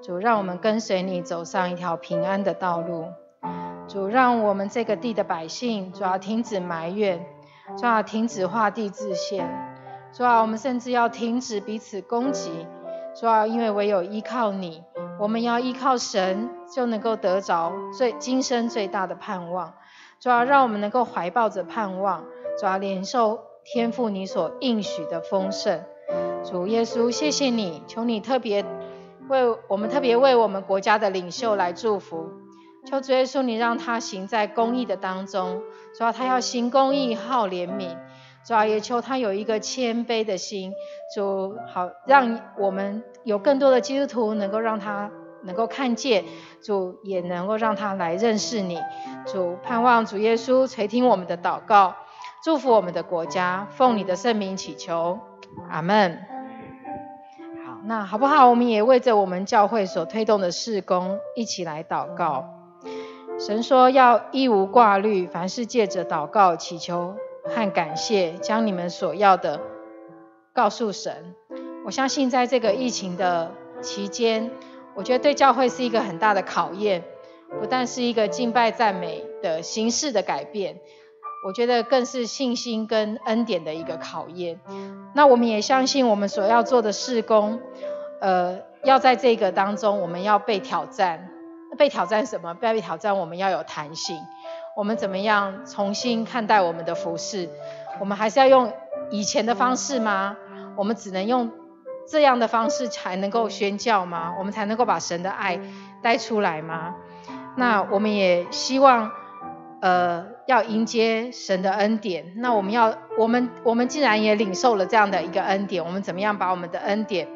[0.09, 3.09] 主让我们跟随你走上一条平安的道路。
[3.87, 7.27] 主让我们这个地的百姓，主要停止埋怨，
[7.77, 9.47] 主要停止画地自限，
[10.15, 12.67] 主要我们甚至要停止彼此攻击，
[13.15, 14.83] 主要因为唯有依靠你，
[15.21, 19.75] 我们要依靠神，就能够得着最今生最大的盼望。
[20.21, 22.25] 主要让我们能够怀抱着盼望，
[22.59, 25.83] 主要领受天父你所应许的丰盛。
[26.43, 28.65] 主耶稣，谢谢你，求你特别
[29.29, 32.31] 为我们特别为我们国家的领袖来祝福，
[32.87, 35.63] 求主耶稣你让他行在公义的当中，
[35.97, 37.97] 主要他要行公义，好怜悯，
[38.47, 40.73] 主要也求他有一个谦卑的心，
[41.15, 45.11] 主好让我们有更多的基督徒能够让他
[45.43, 46.25] 能够看见，
[46.63, 48.79] 主也能够让他来认识你，
[49.27, 51.95] 主盼望主耶稣垂听我们的祷告，
[52.43, 55.19] 祝福我们的国家，奉你的圣名祈求，
[55.69, 56.38] 阿门。
[57.89, 58.51] 那好不好？
[58.51, 62.45] 我们也为着我们教会所推动的事工一起来祷告。
[63.39, 69.59] 神说要一无挂虑，凡事借着祷告、祈求和感谢，将你们所要的
[70.53, 71.35] 告诉神。
[71.87, 74.51] 我相信在这个疫情的期间，
[74.95, 77.03] 我觉得对教会是一个很大的考验，
[77.59, 80.77] 不但是一个敬拜赞美的形式的改变。
[81.45, 84.61] 我觉得更是信心跟恩典的一个考验。
[85.15, 87.61] 那我们也相信，我们所要做的事工，
[88.21, 91.31] 呃，要在这个当中，我们要被挑战。
[91.77, 92.55] 被挑战什么？
[92.55, 94.19] 被挑战，我们要有弹性。
[94.77, 97.49] 我们怎么样重新看待我们的服饰？
[98.01, 98.73] 我们还是要用
[99.11, 100.37] 以前的方式吗？
[100.77, 101.53] 我们只能用
[102.09, 104.35] 这样的方式才能够宣教吗？
[104.39, 105.61] 我们才能够把神的爱
[106.03, 106.97] 带出来吗？
[107.57, 109.13] 那我们也希望。
[109.81, 117.29] 呃，要迎接神的恩典，那我们要，我们我们既然也领受了这样的一个恩典，我们怎么样把我们的恩典，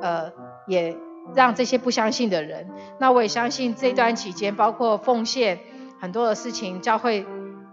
[0.00, 0.32] 呃，
[0.66, 0.96] 也
[1.34, 2.68] 让这些不相信的人，
[2.98, 5.58] 那我也相信这段期间，包括奉献
[6.00, 7.26] 很多的事情，教会，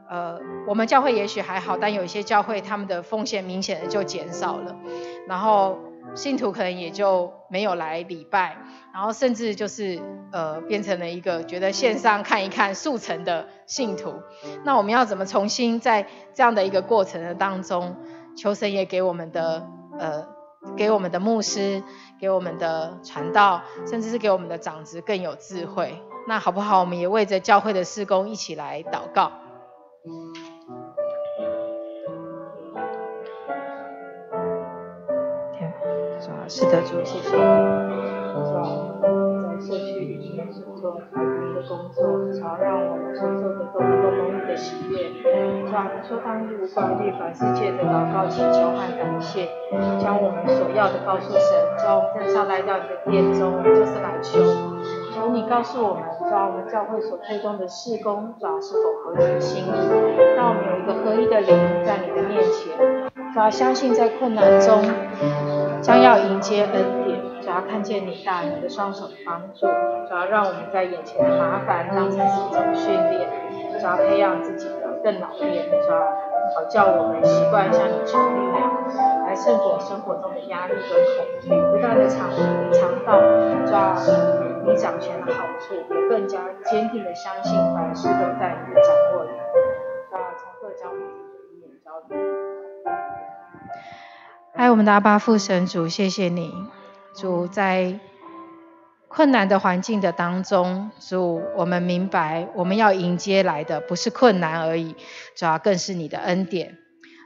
[0.09, 4.75] 呃，我们教会也许还好，但有一些教会他们的奉献明显的就减少了，
[5.27, 5.79] 然后
[6.15, 8.57] 信徒可能也就没有来礼拜。
[8.93, 10.01] 然后甚至就是
[10.33, 14.21] 呃变成了一个觉得线上看一看速成的信徒，
[14.65, 17.95] 那我们要怎么重新在这样的一个过程的当中，
[18.35, 19.65] 求神也给我们的
[19.97, 20.27] 呃
[20.75, 21.81] 给我们的牧师，
[22.19, 26.81] 给我们的传道，甚至是给我们的长子更有智慧，那好不好？
[26.81, 29.31] 我们也为着教会的施工一起来祷告。
[36.51, 37.31] 是的，主，谢谢。
[37.31, 37.39] 在
[39.57, 42.03] 社区里面做传福的工作，
[42.43, 45.07] 好让我们所做的都能够蒙你的喜悦。
[45.23, 45.87] 是吧？
[45.95, 49.47] 你说当日无挂虑，凡事借着祷告、祈求和感谢，
[49.97, 51.39] 将我们所要的告诉神。
[51.79, 54.43] 主我们在上来到你的殿中，我们就是来求，
[55.15, 59.71] 求你告诉我们，主我们教会所推动的事工，主要是否合你的心意？
[60.35, 62.75] 让我们有一个合一的灵在你的面前，
[63.31, 64.83] 主要相信在困难中
[65.81, 67.19] 将要迎接恩典。
[67.41, 69.65] 主要看见你大能的双手帮助，
[70.07, 73.27] 主要让我们在眼前的麻烦当成是一种训练，
[73.79, 75.99] 主要培养自己的更老练，主要
[76.53, 78.71] 好叫我们习惯向你求力量，
[79.25, 82.29] 来胜过生活中的压力跟恐惧，不断的尝
[82.71, 83.19] 尝到
[83.65, 83.97] 抓
[84.63, 89.31] 你掌权的好处，也更加坚定的相信凡事都在你的掌握里。
[90.09, 91.09] 主要从各将我们的
[91.51, 92.50] 一眼交流。
[94.53, 96.53] 爱我们的阿巴父神主，谢谢你。
[97.15, 97.99] 主在
[99.07, 104.95] 困难的环境的当中，主我们明白，我们要迎接来的不是困难而已，
[105.35, 106.77] 主要更是你的恩典。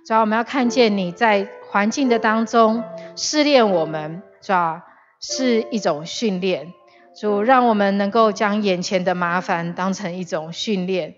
[0.06, 2.84] 主要我们要看见你在环境的当中
[3.16, 4.84] 试炼我们，主要
[5.20, 6.74] 是一种训练。
[7.20, 11.16] 主让我们能够将眼前的麻烦当成一种训练，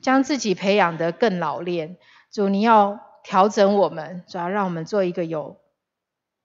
[0.00, 1.96] 将自己培养得更老练。
[2.32, 5.56] 主你要调整我们，主要让我们做一个有。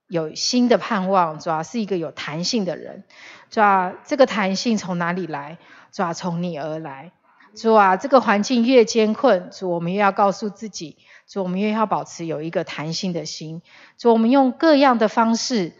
[0.08, 3.02] 有新的盼望，主要是一个有弹性的人，
[3.50, 5.58] 主要这个弹性从哪里来？
[5.90, 7.10] 主要从你而来。
[7.56, 13.62] 主啊，这个环境越艰困，主我们越要告诉自己，主我们越要保持有一个弹性的心。
[13.98, 15.72] 主我们用各样的方式，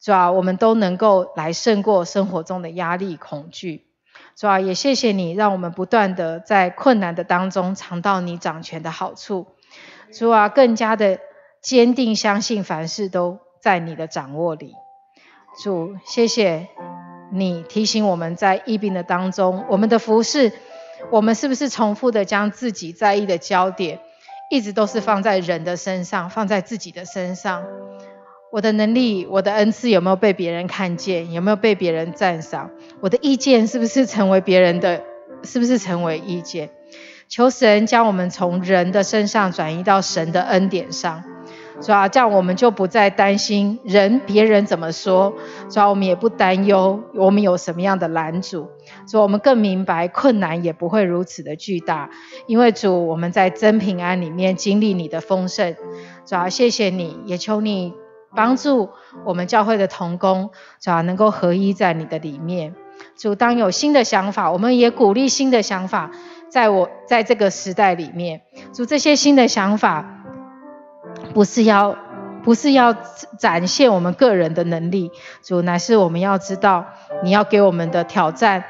[0.00, 3.84] 主要我们都能够来胜过生活中的压力、恐惧。
[4.34, 9.53] 主要也谢谢你，让我们不断的在困难的当中尝到你掌权的好处。
[10.16, 11.18] 主啊，更加的
[11.60, 13.38] 坚定相信凡事都。
[13.64, 14.74] 在你的掌握里，
[15.62, 16.68] 主，谢谢
[17.32, 20.52] 你提醒我们在疫病的当中，我们的服饰，
[21.10, 24.00] 我们是不是重复的将自己在意的焦点，
[24.50, 27.64] 一直都是放在人的身上，放在自己的身上？
[28.52, 31.32] 我的能力，我的恩赐有没有被别人看见？
[31.32, 32.70] 有没有被别人赞赏？
[33.00, 35.02] 我的意见是不是成为别人的？
[35.42, 36.68] 是不是成为意见？
[37.28, 41.24] 求神将我们从人的身上转移到神的恩典上。
[41.80, 45.34] 主要这样，我们就不再担心人别人怎么说。
[45.68, 48.68] 主要我们也不担忧我们有什么样的拦阻。
[49.08, 52.10] 主，我们更明白困难也不会如此的巨大，
[52.46, 55.74] 因为主我们在真平安里面经历你的丰盛。
[56.24, 57.92] 主要谢谢你，也求你
[58.36, 58.90] 帮助
[59.24, 60.50] 我们教会的同工，
[60.80, 62.76] 主要能够合一在你的里面。
[63.16, 66.12] 主，当有新的想法，我们也鼓励新的想法，
[66.54, 68.42] 在我在这个时代里面，
[68.72, 70.22] 主这些新的想法，
[71.34, 71.96] 不是要
[72.44, 72.94] 不是要
[73.40, 75.10] 展现我们个人的能力，
[75.42, 76.86] 主乃是我们要知道
[77.24, 78.62] 你要给我们的挑战，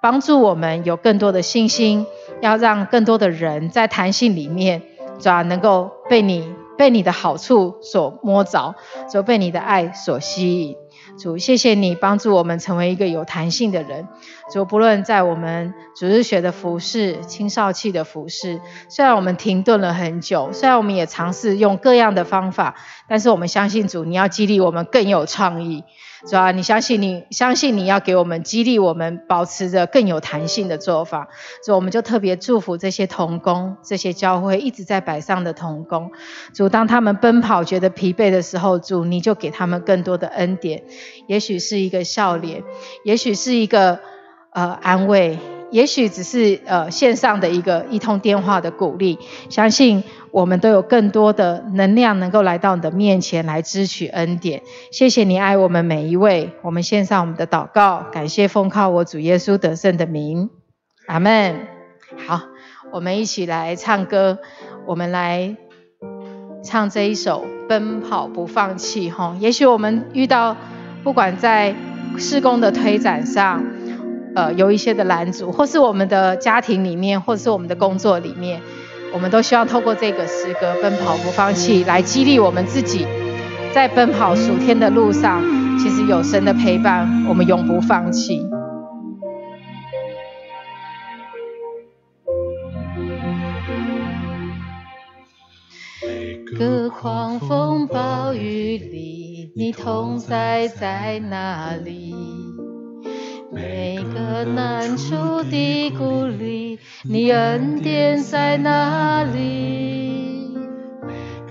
[0.00, 2.06] 帮助我们有更多的信心，
[2.40, 4.80] 要让更多的人在弹性里面。
[5.18, 8.74] 主能够被你被你的好处所摸着，
[9.12, 10.74] 就被你的爱所吸引。
[11.18, 14.06] 主，谢谢你帮助我们成为一个有弹性的人。
[14.52, 22.74] 主，不论在我们主日学的服饰、青少期的服饰，虽然我们停顿了很久，虽然我们也尝试用各样的方法，
[23.08, 25.84] 但是我们相信主，你要激励我们更有创意。
[26.28, 31.28] 主啊，你相信你相信你要给我们激励我们，保持着更有弹性的做法。
[31.64, 36.10] 主，我们就特别祝福这些童工，这些教会一直在摆上的童工。
[36.54, 40.84] 主，当他们奔跑觉得疲惫的时候，主你就给他们更多的恩典。
[41.26, 42.62] 也许是一个笑脸，
[43.04, 44.00] 也许是一个
[44.50, 45.38] 呃安慰。
[45.72, 49.18] 也许只是呃线上的一个一通电话的鼓励，
[49.50, 50.04] 相信
[50.36, 54.60] 我们都有更多的能量能够来到你的面前来支取恩典。
[54.92, 60.50] 谢谢你爱我们每一位，我们献上我们的祷告，感谢奉靠我主耶稣得胜的名，
[61.06, 61.56] 阿门。
[62.26, 62.42] 好，
[62.92, 64.36] 我们一起来唱歌，
[64.86, 65.56] 我们来
[66.62, 69.34] 唱这一首《奔跑不放弃》哈。
[69.40, 70.54] 也许我们遇到
[71.02, 71.74] 不管在
[72.18, 73.64] 施工的推展上。
[74.34, 78.60] 呃，有一些的拦阻，或是我们的家庭里面，或是我们的工作里面，
[79.12, 83.06] 我们都希望透过这个诗歌《奔跑不放弃》来激励我们自己，
[83.72, 85.42] 在奔跑数天的路上，
[85.78, 88.42] 其实有神的陪伴，我们永不放弃。
[96.58, 102.35] 个狂风暴雨里，你同在在哪里？
[103.56, 110.54] 每个难处的鼓励，你恩典在哪里？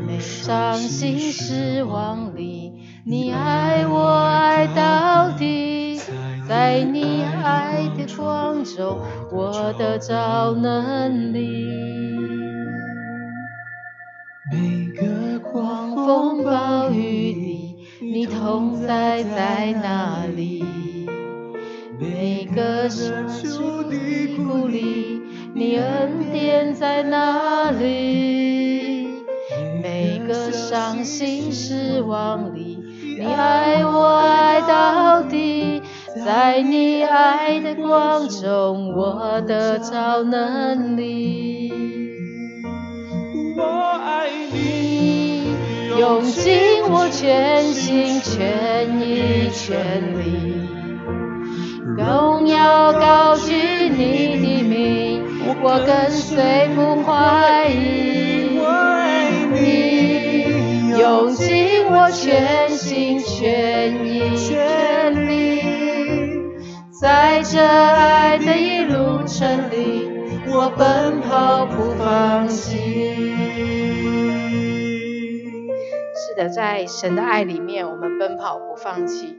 [0.06, 2.72] 每伤心失望里，
[3.08, 6.00] 你爱我爱到底。
[6.48, 9.00] 在你爱的光中，
[9.32, 11.66] 我得着能力。
[14.52, 20.64] 每个狂风暴雨里，你同在在哪里？
[22.00, 23.96] 每个深处的
[24.36, 25.22] 鼓励，
[25.54, 29.08] 你恩典在哪里？
[29.82, 32.78] 每个伤心失望里，
[33.18, 35.82] 你爱我爱到底。
[36.26, 41.72] 在你爱的光中，我得着能力。
[43.58, 45.54] 我爱你，
[46.00, 50.85] 用尽我全心全意全力。
[51.86, 55.24] 荣耀高举你的名，
[55.62, 58.58] 我跟随不怀疑。
[59.54, 65.62] 你，用尽我全心全意全力，
[67.00, 70.10] 在这爱的一路程里，
[70.48, 73.14] 我奔跑不放弃。
[76.16, 79.36] 是的，在神的爱里面，我们奔跑不放弃。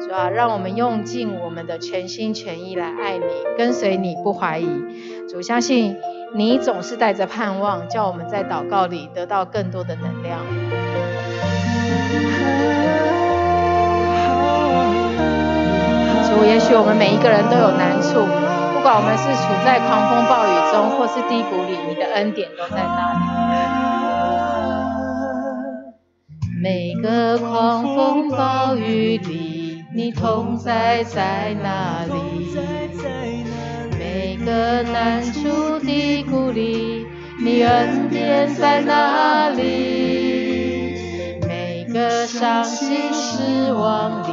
[0.00, 3.24] 主啊，让我们用尽我们的全心全意来爱你，
[3.56, 4.68] 跟随你不怀疑。
[5.28, 5.96] 主相信
[6.34, 10.38] 你总是带着盼望，叫我们在祷告里得到更多的能量。
[16.28, 18.20] 主，也许我们每一个人都有难处，
[18.74, 23.18] 不管我们是处在狂风暴雨中，或是低谷里，你的恩典都在那里。
[26.60, 29.47] 每个狂风暴雨里。
[29.90, 32.12] 你同在在哪里？
[33.98, 37.06] 每个难处的鼓励，
[37.42, 40.94] 你恩典在哪里？
[41.46, 44.28] 每个伤心失望里，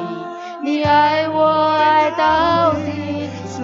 [0.64, 2.92] 你爱我爱到底。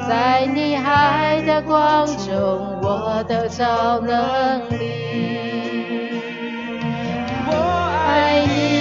[0.08, 4.89] 在你爱的光中，我得着能力。
[7.48, 7.54] 我
[8.08, 8.81] 爱你，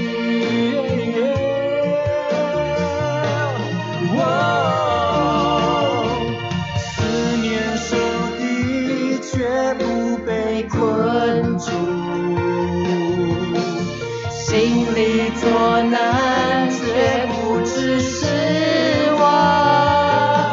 [15.01, 20.45] 心里作难，却不知失望。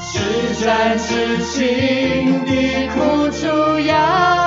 [0.00, 4.37] 是战是情的苦楚呀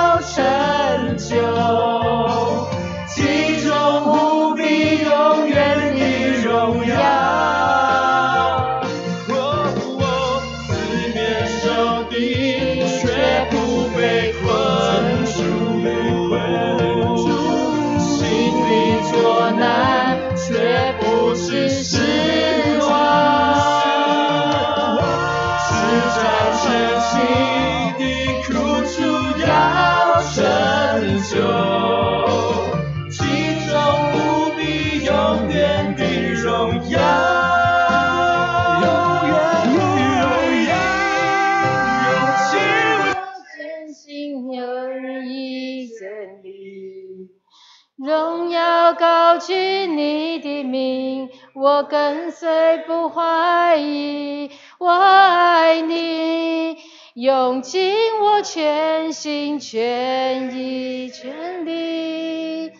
[49.44, 56.76] 取你的名，我跟随不怀疑，我爱你，
[57.14, 62.72] 用尽我全心全意全力，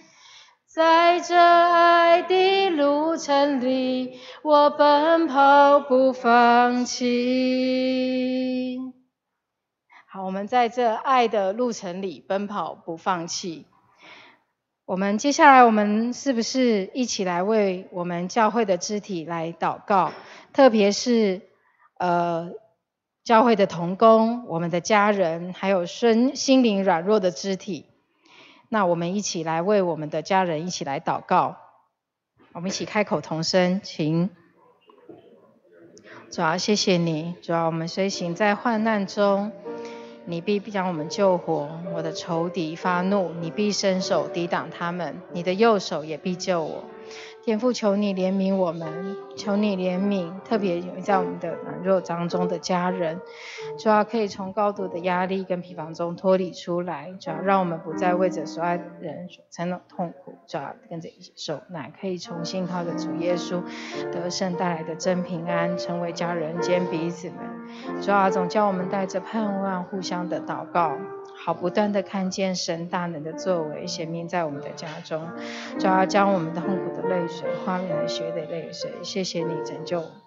[0.66, 8.78] 在这爱的路程里，我奔跑不放弃。
[10.08, 13.66] 好，我们在这爱的路程里奔跑不放弃。
[14.84, 20.12] 我们接下来，我们是不是一起来为我们教会的肢体来祷告？
[20.52, 21.40] 特别是
[21.98, 22.50] 呃
[23.22, 27.86] 教会的同工、我们的家人，还有身心灵软弱的肢体。
[28.68, 31.56] 那我们一起来为我们的家人一起来祷告。
[32.52, 34.30] 我们一起开口同声，请。
[36.30, 39.52] 主要谢谢你，主要我们随行在患难中。
[40.24, 46.84] 你必将我们救活，我的仇敌发怒，你必伸手抵挡他们，你的右手也必救我。
[47.44, 53.20] 天父，求你怜悯我们，求你怜悯，特别在我们的软弱当中的家人，
[53.76, 63.60] 主要可以从高度的压力跟疲乏中脱离出来，主要让我们不再为着所爱人所承受痛苦，主要跟着一起受难，可以重新靠着主耶稣
[64.12, 67.38] 得胜带来的真平安，成为家人间彼此们。
[68.00, 70.96] 主要总叫我们带着盼望，互相的祷告。
[71.44, 75.26] 好，不断的看见神大能的作为显明在我们的家中，
[75.76, 78.92] 就要将我们的痛苦的泪水化为了血的泪水。
[79.02, 80.21] 谢谢你拯救我。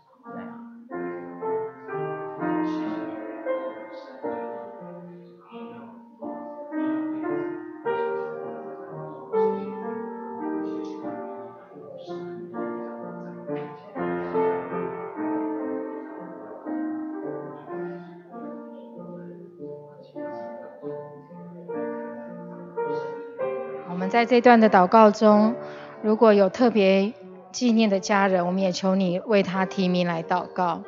[24.15, 25.53] 在这段的祷告中，
[26.01, 27.11] 如果有特别
[27.51, 30.83] 纪念的家人，我们也求你为他提名来祷告。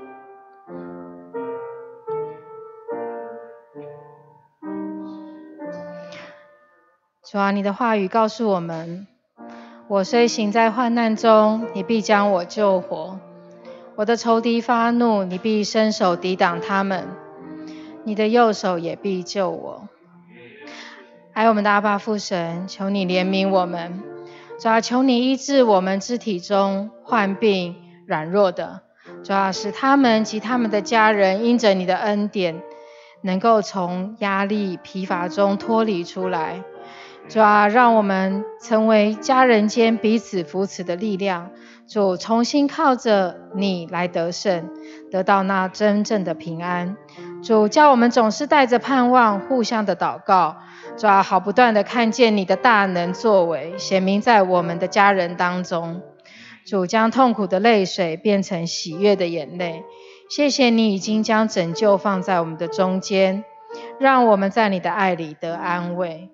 [7.30, 9.06] 主啊，你的话语告诉我们：
[9.90, 13.18] 我虽行在患难中，你必将我救活；
[13.98, 17.02] 我的仇敌发怒，你必伸手抵挡他们；
[18.06, 19.87] 你的右手也必救我。
[21.38, 24.02] 爱我们的阿爸父神，求你怜悯我们，
[24.60, 27.76] 主要求你医治我们肢体中患病
[28.08, 28.82] 软弱的，
[29.24, 32.60] 主要使他们及他们的家人因着你的恩典，
[33.22, 36.64] 能够从压力疲乏中脱离出来，
[37.30, 41.52] 主要让我们成为家人间彼此扶持的力量，
[41.88, 44.68] 主重新靠着你来得胜，
[45.12, 46.98] 得到那真正的平安。
[47.44, 50.58] 主叫我们总是带着盼望，互相的祷告。
[50.98, 56.02] 主啊，好不断的看见你的大能作为，显明在我们的家人当中。
[56.66, 59.84] 主将痛苦的泪水变成喜悦的眼泪。
[60.28, 63.46] 谢谢你已经将拯救放在我们的中间，
[64.00, 66.30] 让我们在你的爱里得安慰。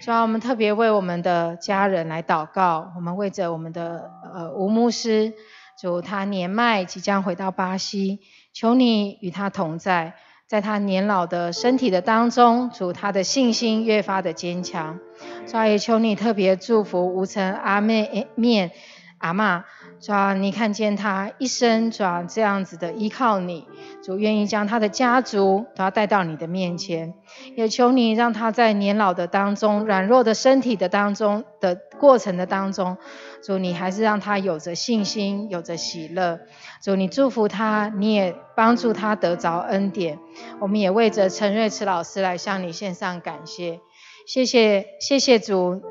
[0.00, 2.90] 主啊，我们特别为我们的家人来祷告。
[2.96, 5.32] 我们为着我们的呃吴牧师，
[5.80, 8.18] 主他年迈即将回到巴西，
[8.52, 10.14] 求你与他同在。
[10.50, 14.98] 在他年老的身体的当中，主他的信心越发的坚强。
[15.46, 18.72] 主也求你特别祝福吴成阿妹面
[19.18, 19.64] 阿妈，
[20.00, 23.68] 主你看见他一生主这样子的依靠你，
[24.02, 27.14] 主愿意将他的家族都要带到你的面前，
[27.54, 32.96] 也求你让他在年老的当中、软弱的身体的当中的过程的当中。
[33.42, 36.40] 主，你还是让他有着信心，有着喜乐。
[36.82, 40.18] 主，你祝福他，你也帮助他得着恩典。
[40.60, 43.80] 我们也为着陈瑞慈老师来向你献上感谢，
[44.26, 45.82] 谢谢，谢谢主。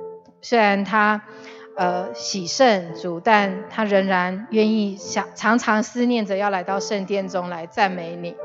[0.42, 1.24] 虽然他
[1.76, 8.36] 呃喜胜主，但他仍然愿意想常常思念着要来到圣殿中来赞美你。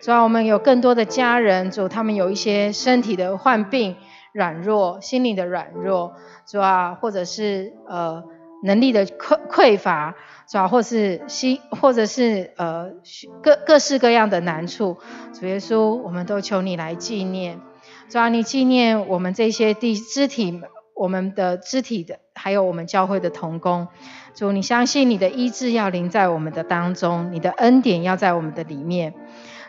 [0.00, 3.96] 主啊，我们有更多的家人，主他们有一些身体的患病、
[4.32, 6.14] 软弱、心灵的软弱，
[6.46, 8.22] 主啊，或者是呃
[8.64, 10.14] 能力的匮匮乏，
[10.48, 12.90] 主要，或是心，或者是呃
[13.42, 14.96] 各各式各样的难处，
[15.38, 17.60] 主耶稣，我们都求你来纪念，
[18.08, 20.62] 主啊，你纪念我们这些地肢体，
[20.94, 23.88] 我们的肢体的，还有我们教会的同工，
[24.34, 29.14] 主，你相信你的医治要临在我们的当中，你的恩典要在我们的里面。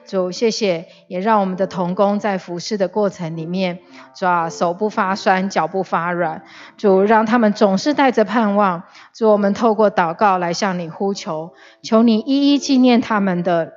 [0.06, 3.80] 主，谢谢，也让我们的童工在服侍的过程里面，
[4.16, 6.44] 主啊，手不发酸，脚不发软。
[6.78, 8.84] 主，让他们总是带着盼望。
[9.14, 13.74] 主，我们透过祷告来向你呼求，求你一一纪念他们的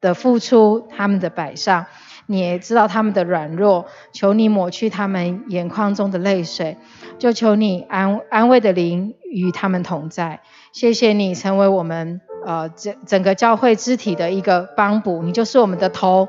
[0.00, 1.86] 的付出，他们的摆上。
[2.28, 6.76] 你也知道他们的软弱，求你抹去他们眼眶中的泪水，
[7.18, 10.40] 就求你安安慰的灵与他们同在。
[10.72, 12.20] 谢谢你成为我们。
[12.46, 16.28] 呃，整整个教会肢体的一个帮补，你就是我们的头，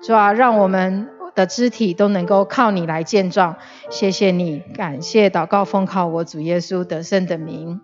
[0.00, 0.32] 是吧？
[0.32, 3.56] 让我们的肢体都能够靠你来健壮。
[3.90, 7.80] 谢谢你，感谢祷告奉靠我主耶稣得胜的名，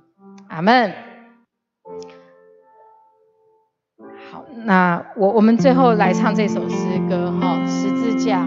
[0.46, 0.92] 阿门。
[4.30, 6.76] 好，那我我们最后来唱这首诗
[7.10, 8.46] 歌哈，十字架。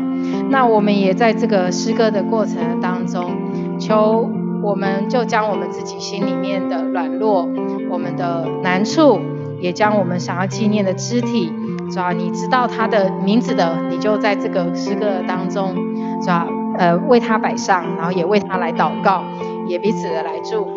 [0.50, 4.32] 那我们也在这个诗歌的过程当中，求
[4.66, 7.48] 我们就将我们自己心里面的软弱。
[7.88, 9.22] 我们的难处，
[9.62, 11.54] 也将我们想要纪念的肢体，
[11.92, 12.12] 是吧？
[12.12, 15.76] 你知道他的名字的，你就在这个诗歌当中，
[16.20, 16.48] 是吧？
[16.78, 19.24] 呃，为他摆上，然后也为他来祷告，
[19.68, 20.72] 也彼此的来祝福。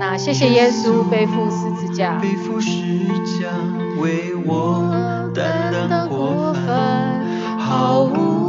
[0.00, 3.50] 那谢谢耶稣背负十字架，背负十字架
[4.00, 7.20] 为我担当过犯，
[7.58, 8.47] 毫无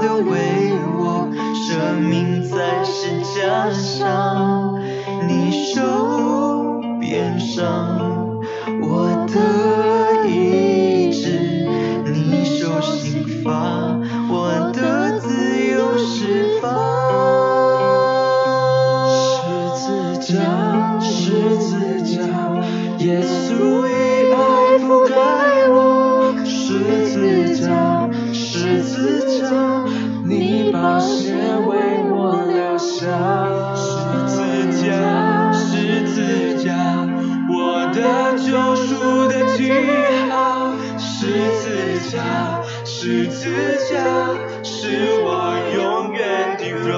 [0.00, 2.40] 留为我生命。
[2.50, 4.74] 在石架上，
[5.28, 8.40] 你手边上
[8.82, 11.38] 我的意志，
[12.12, 13.96] 你手心发
[14.28, 15.28] 我的自
[15.70, 16.68] 由释放。
[19.06, 19.38] 十
[19.76, 22.18] 字架，十字架，
[22.98, 23.90] 耶稣以
[24.32, 24.36] 爱
[24.80, 25.14] 覆盖
[25.68, 26.34] 我。
[26.44, 29.48] 十字架，十字架，
[31.00, 31.78] 那些为
[32.10, 33.00] 我留下。
[33.74, 33.88] 十
[34.26, 34.36] 字
[34.84, 37.08] 架，十字架，
[37.48, 39.72] 我的救赎的记
[40.28, 40.74] 号。
[40.98, 41.26] 十
[41.62, 43.48] 字架，十字
[43.90, 44.04] 架，
[44.62, 46.92] 是我永远的荣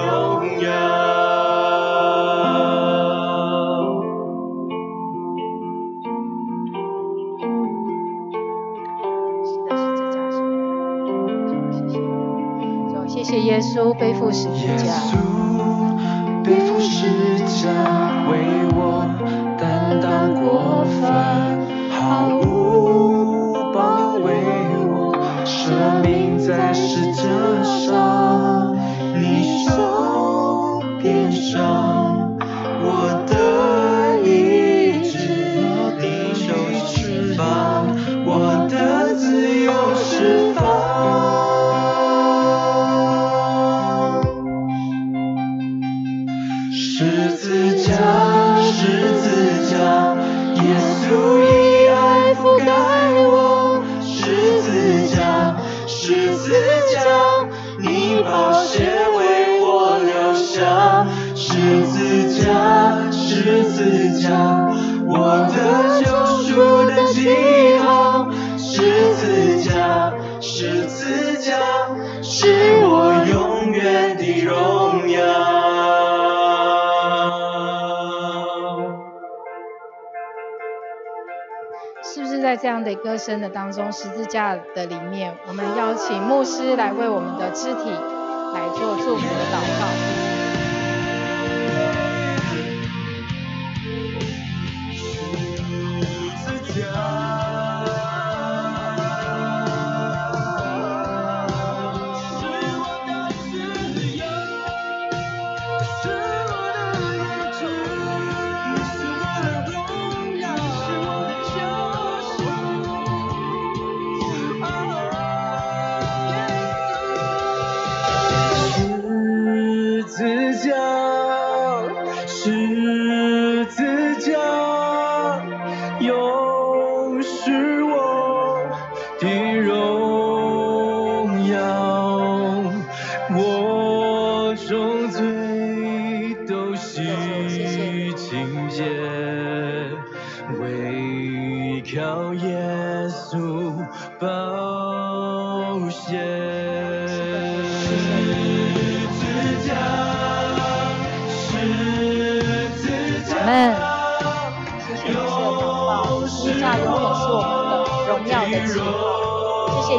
[13.63, 14.93] 稣背负十字架。
[16.43, 17.07] 背负十
[17.37, 17.69] 字架，
[18.29, 19.07] 为我
[19.57, 21.57] 担当过犯，
[21.89, 24.33] 毫无保卫
[24.91, 27.29] 我生命在十字
[82.53, 87.89] 在这样的歌声的当中，十字架的里面，我们邀请牧师来为我们的肢体
[88.53, 90.32] 来做祝福的祷告。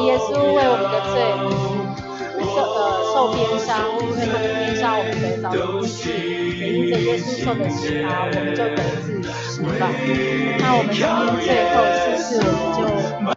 [0.03, 1.23] 耶稣为我们的罪
[2.45, 2.79] 受呃
[3.13, 3.71] 受鞭伤，
[4.01, 6.11] 因为他的鞭伤我们得到了医治，
[6.57, 9.91] 也因着耶稣受的刑罚，我们就得自释放。
[10.59, 12.51] 那我们今天最后是不是我
[13.21, 13.35] 们就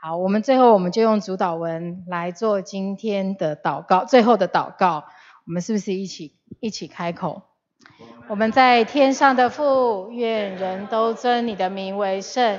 [0.00, 0.16] 好？
[0.16, 5.04] 我们最后我们就用主导文来做今天的祷告，最后的祷告，
[5.46, 7.42] 我们是不是一起一起开口？
[8.28, 12.58] 我们在天上的父，愿人都尊你的名为圣。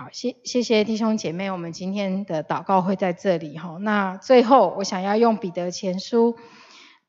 [0.00, 3.76] 好，谢谢谢弟兄姐妹，我们今天的祷告会在这里哈。
[3.82, 6.38] 那最后，我想要用彼得前书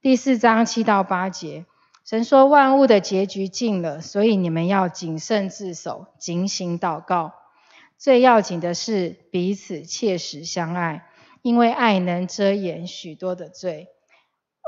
[0.02, 1.66] 第四章七到八节，
[2.04, 7.32] 神说万物的结局近了，所以你们要谨慎自守，警醒祷告。
[7.98, 11.06] 最要紧的是彼此切实相爱，
[11.42, 13.88] 因为爱能遮掩许多的罪。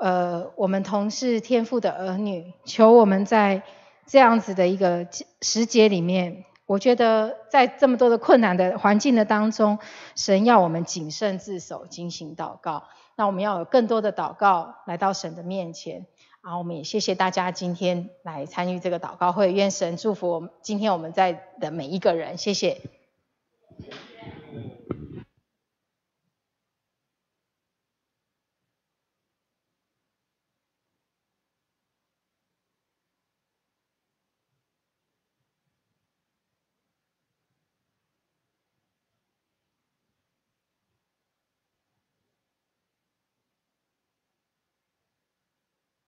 [0.01, 3.63] 呃，我们同是天父的儿女，求我们在
[4.07, 5.09] 这样子的一个
[5.41, 6.45] 时节里面。
[6.73, 9.77] 我觉得在这么多的困难的环境的当中，
[10.15, 12.85] 神要我们谨慎自守，进行祷告。
[13.15, 16.07] 那我们要有更多的祷告来到神的面前。
[16.41, 22.39] 然后我们也谢谢大家今天来参与这个祷告会，愿神祝福我们今天我们在的每一个人。
[22.39, 22.81] 谢谢。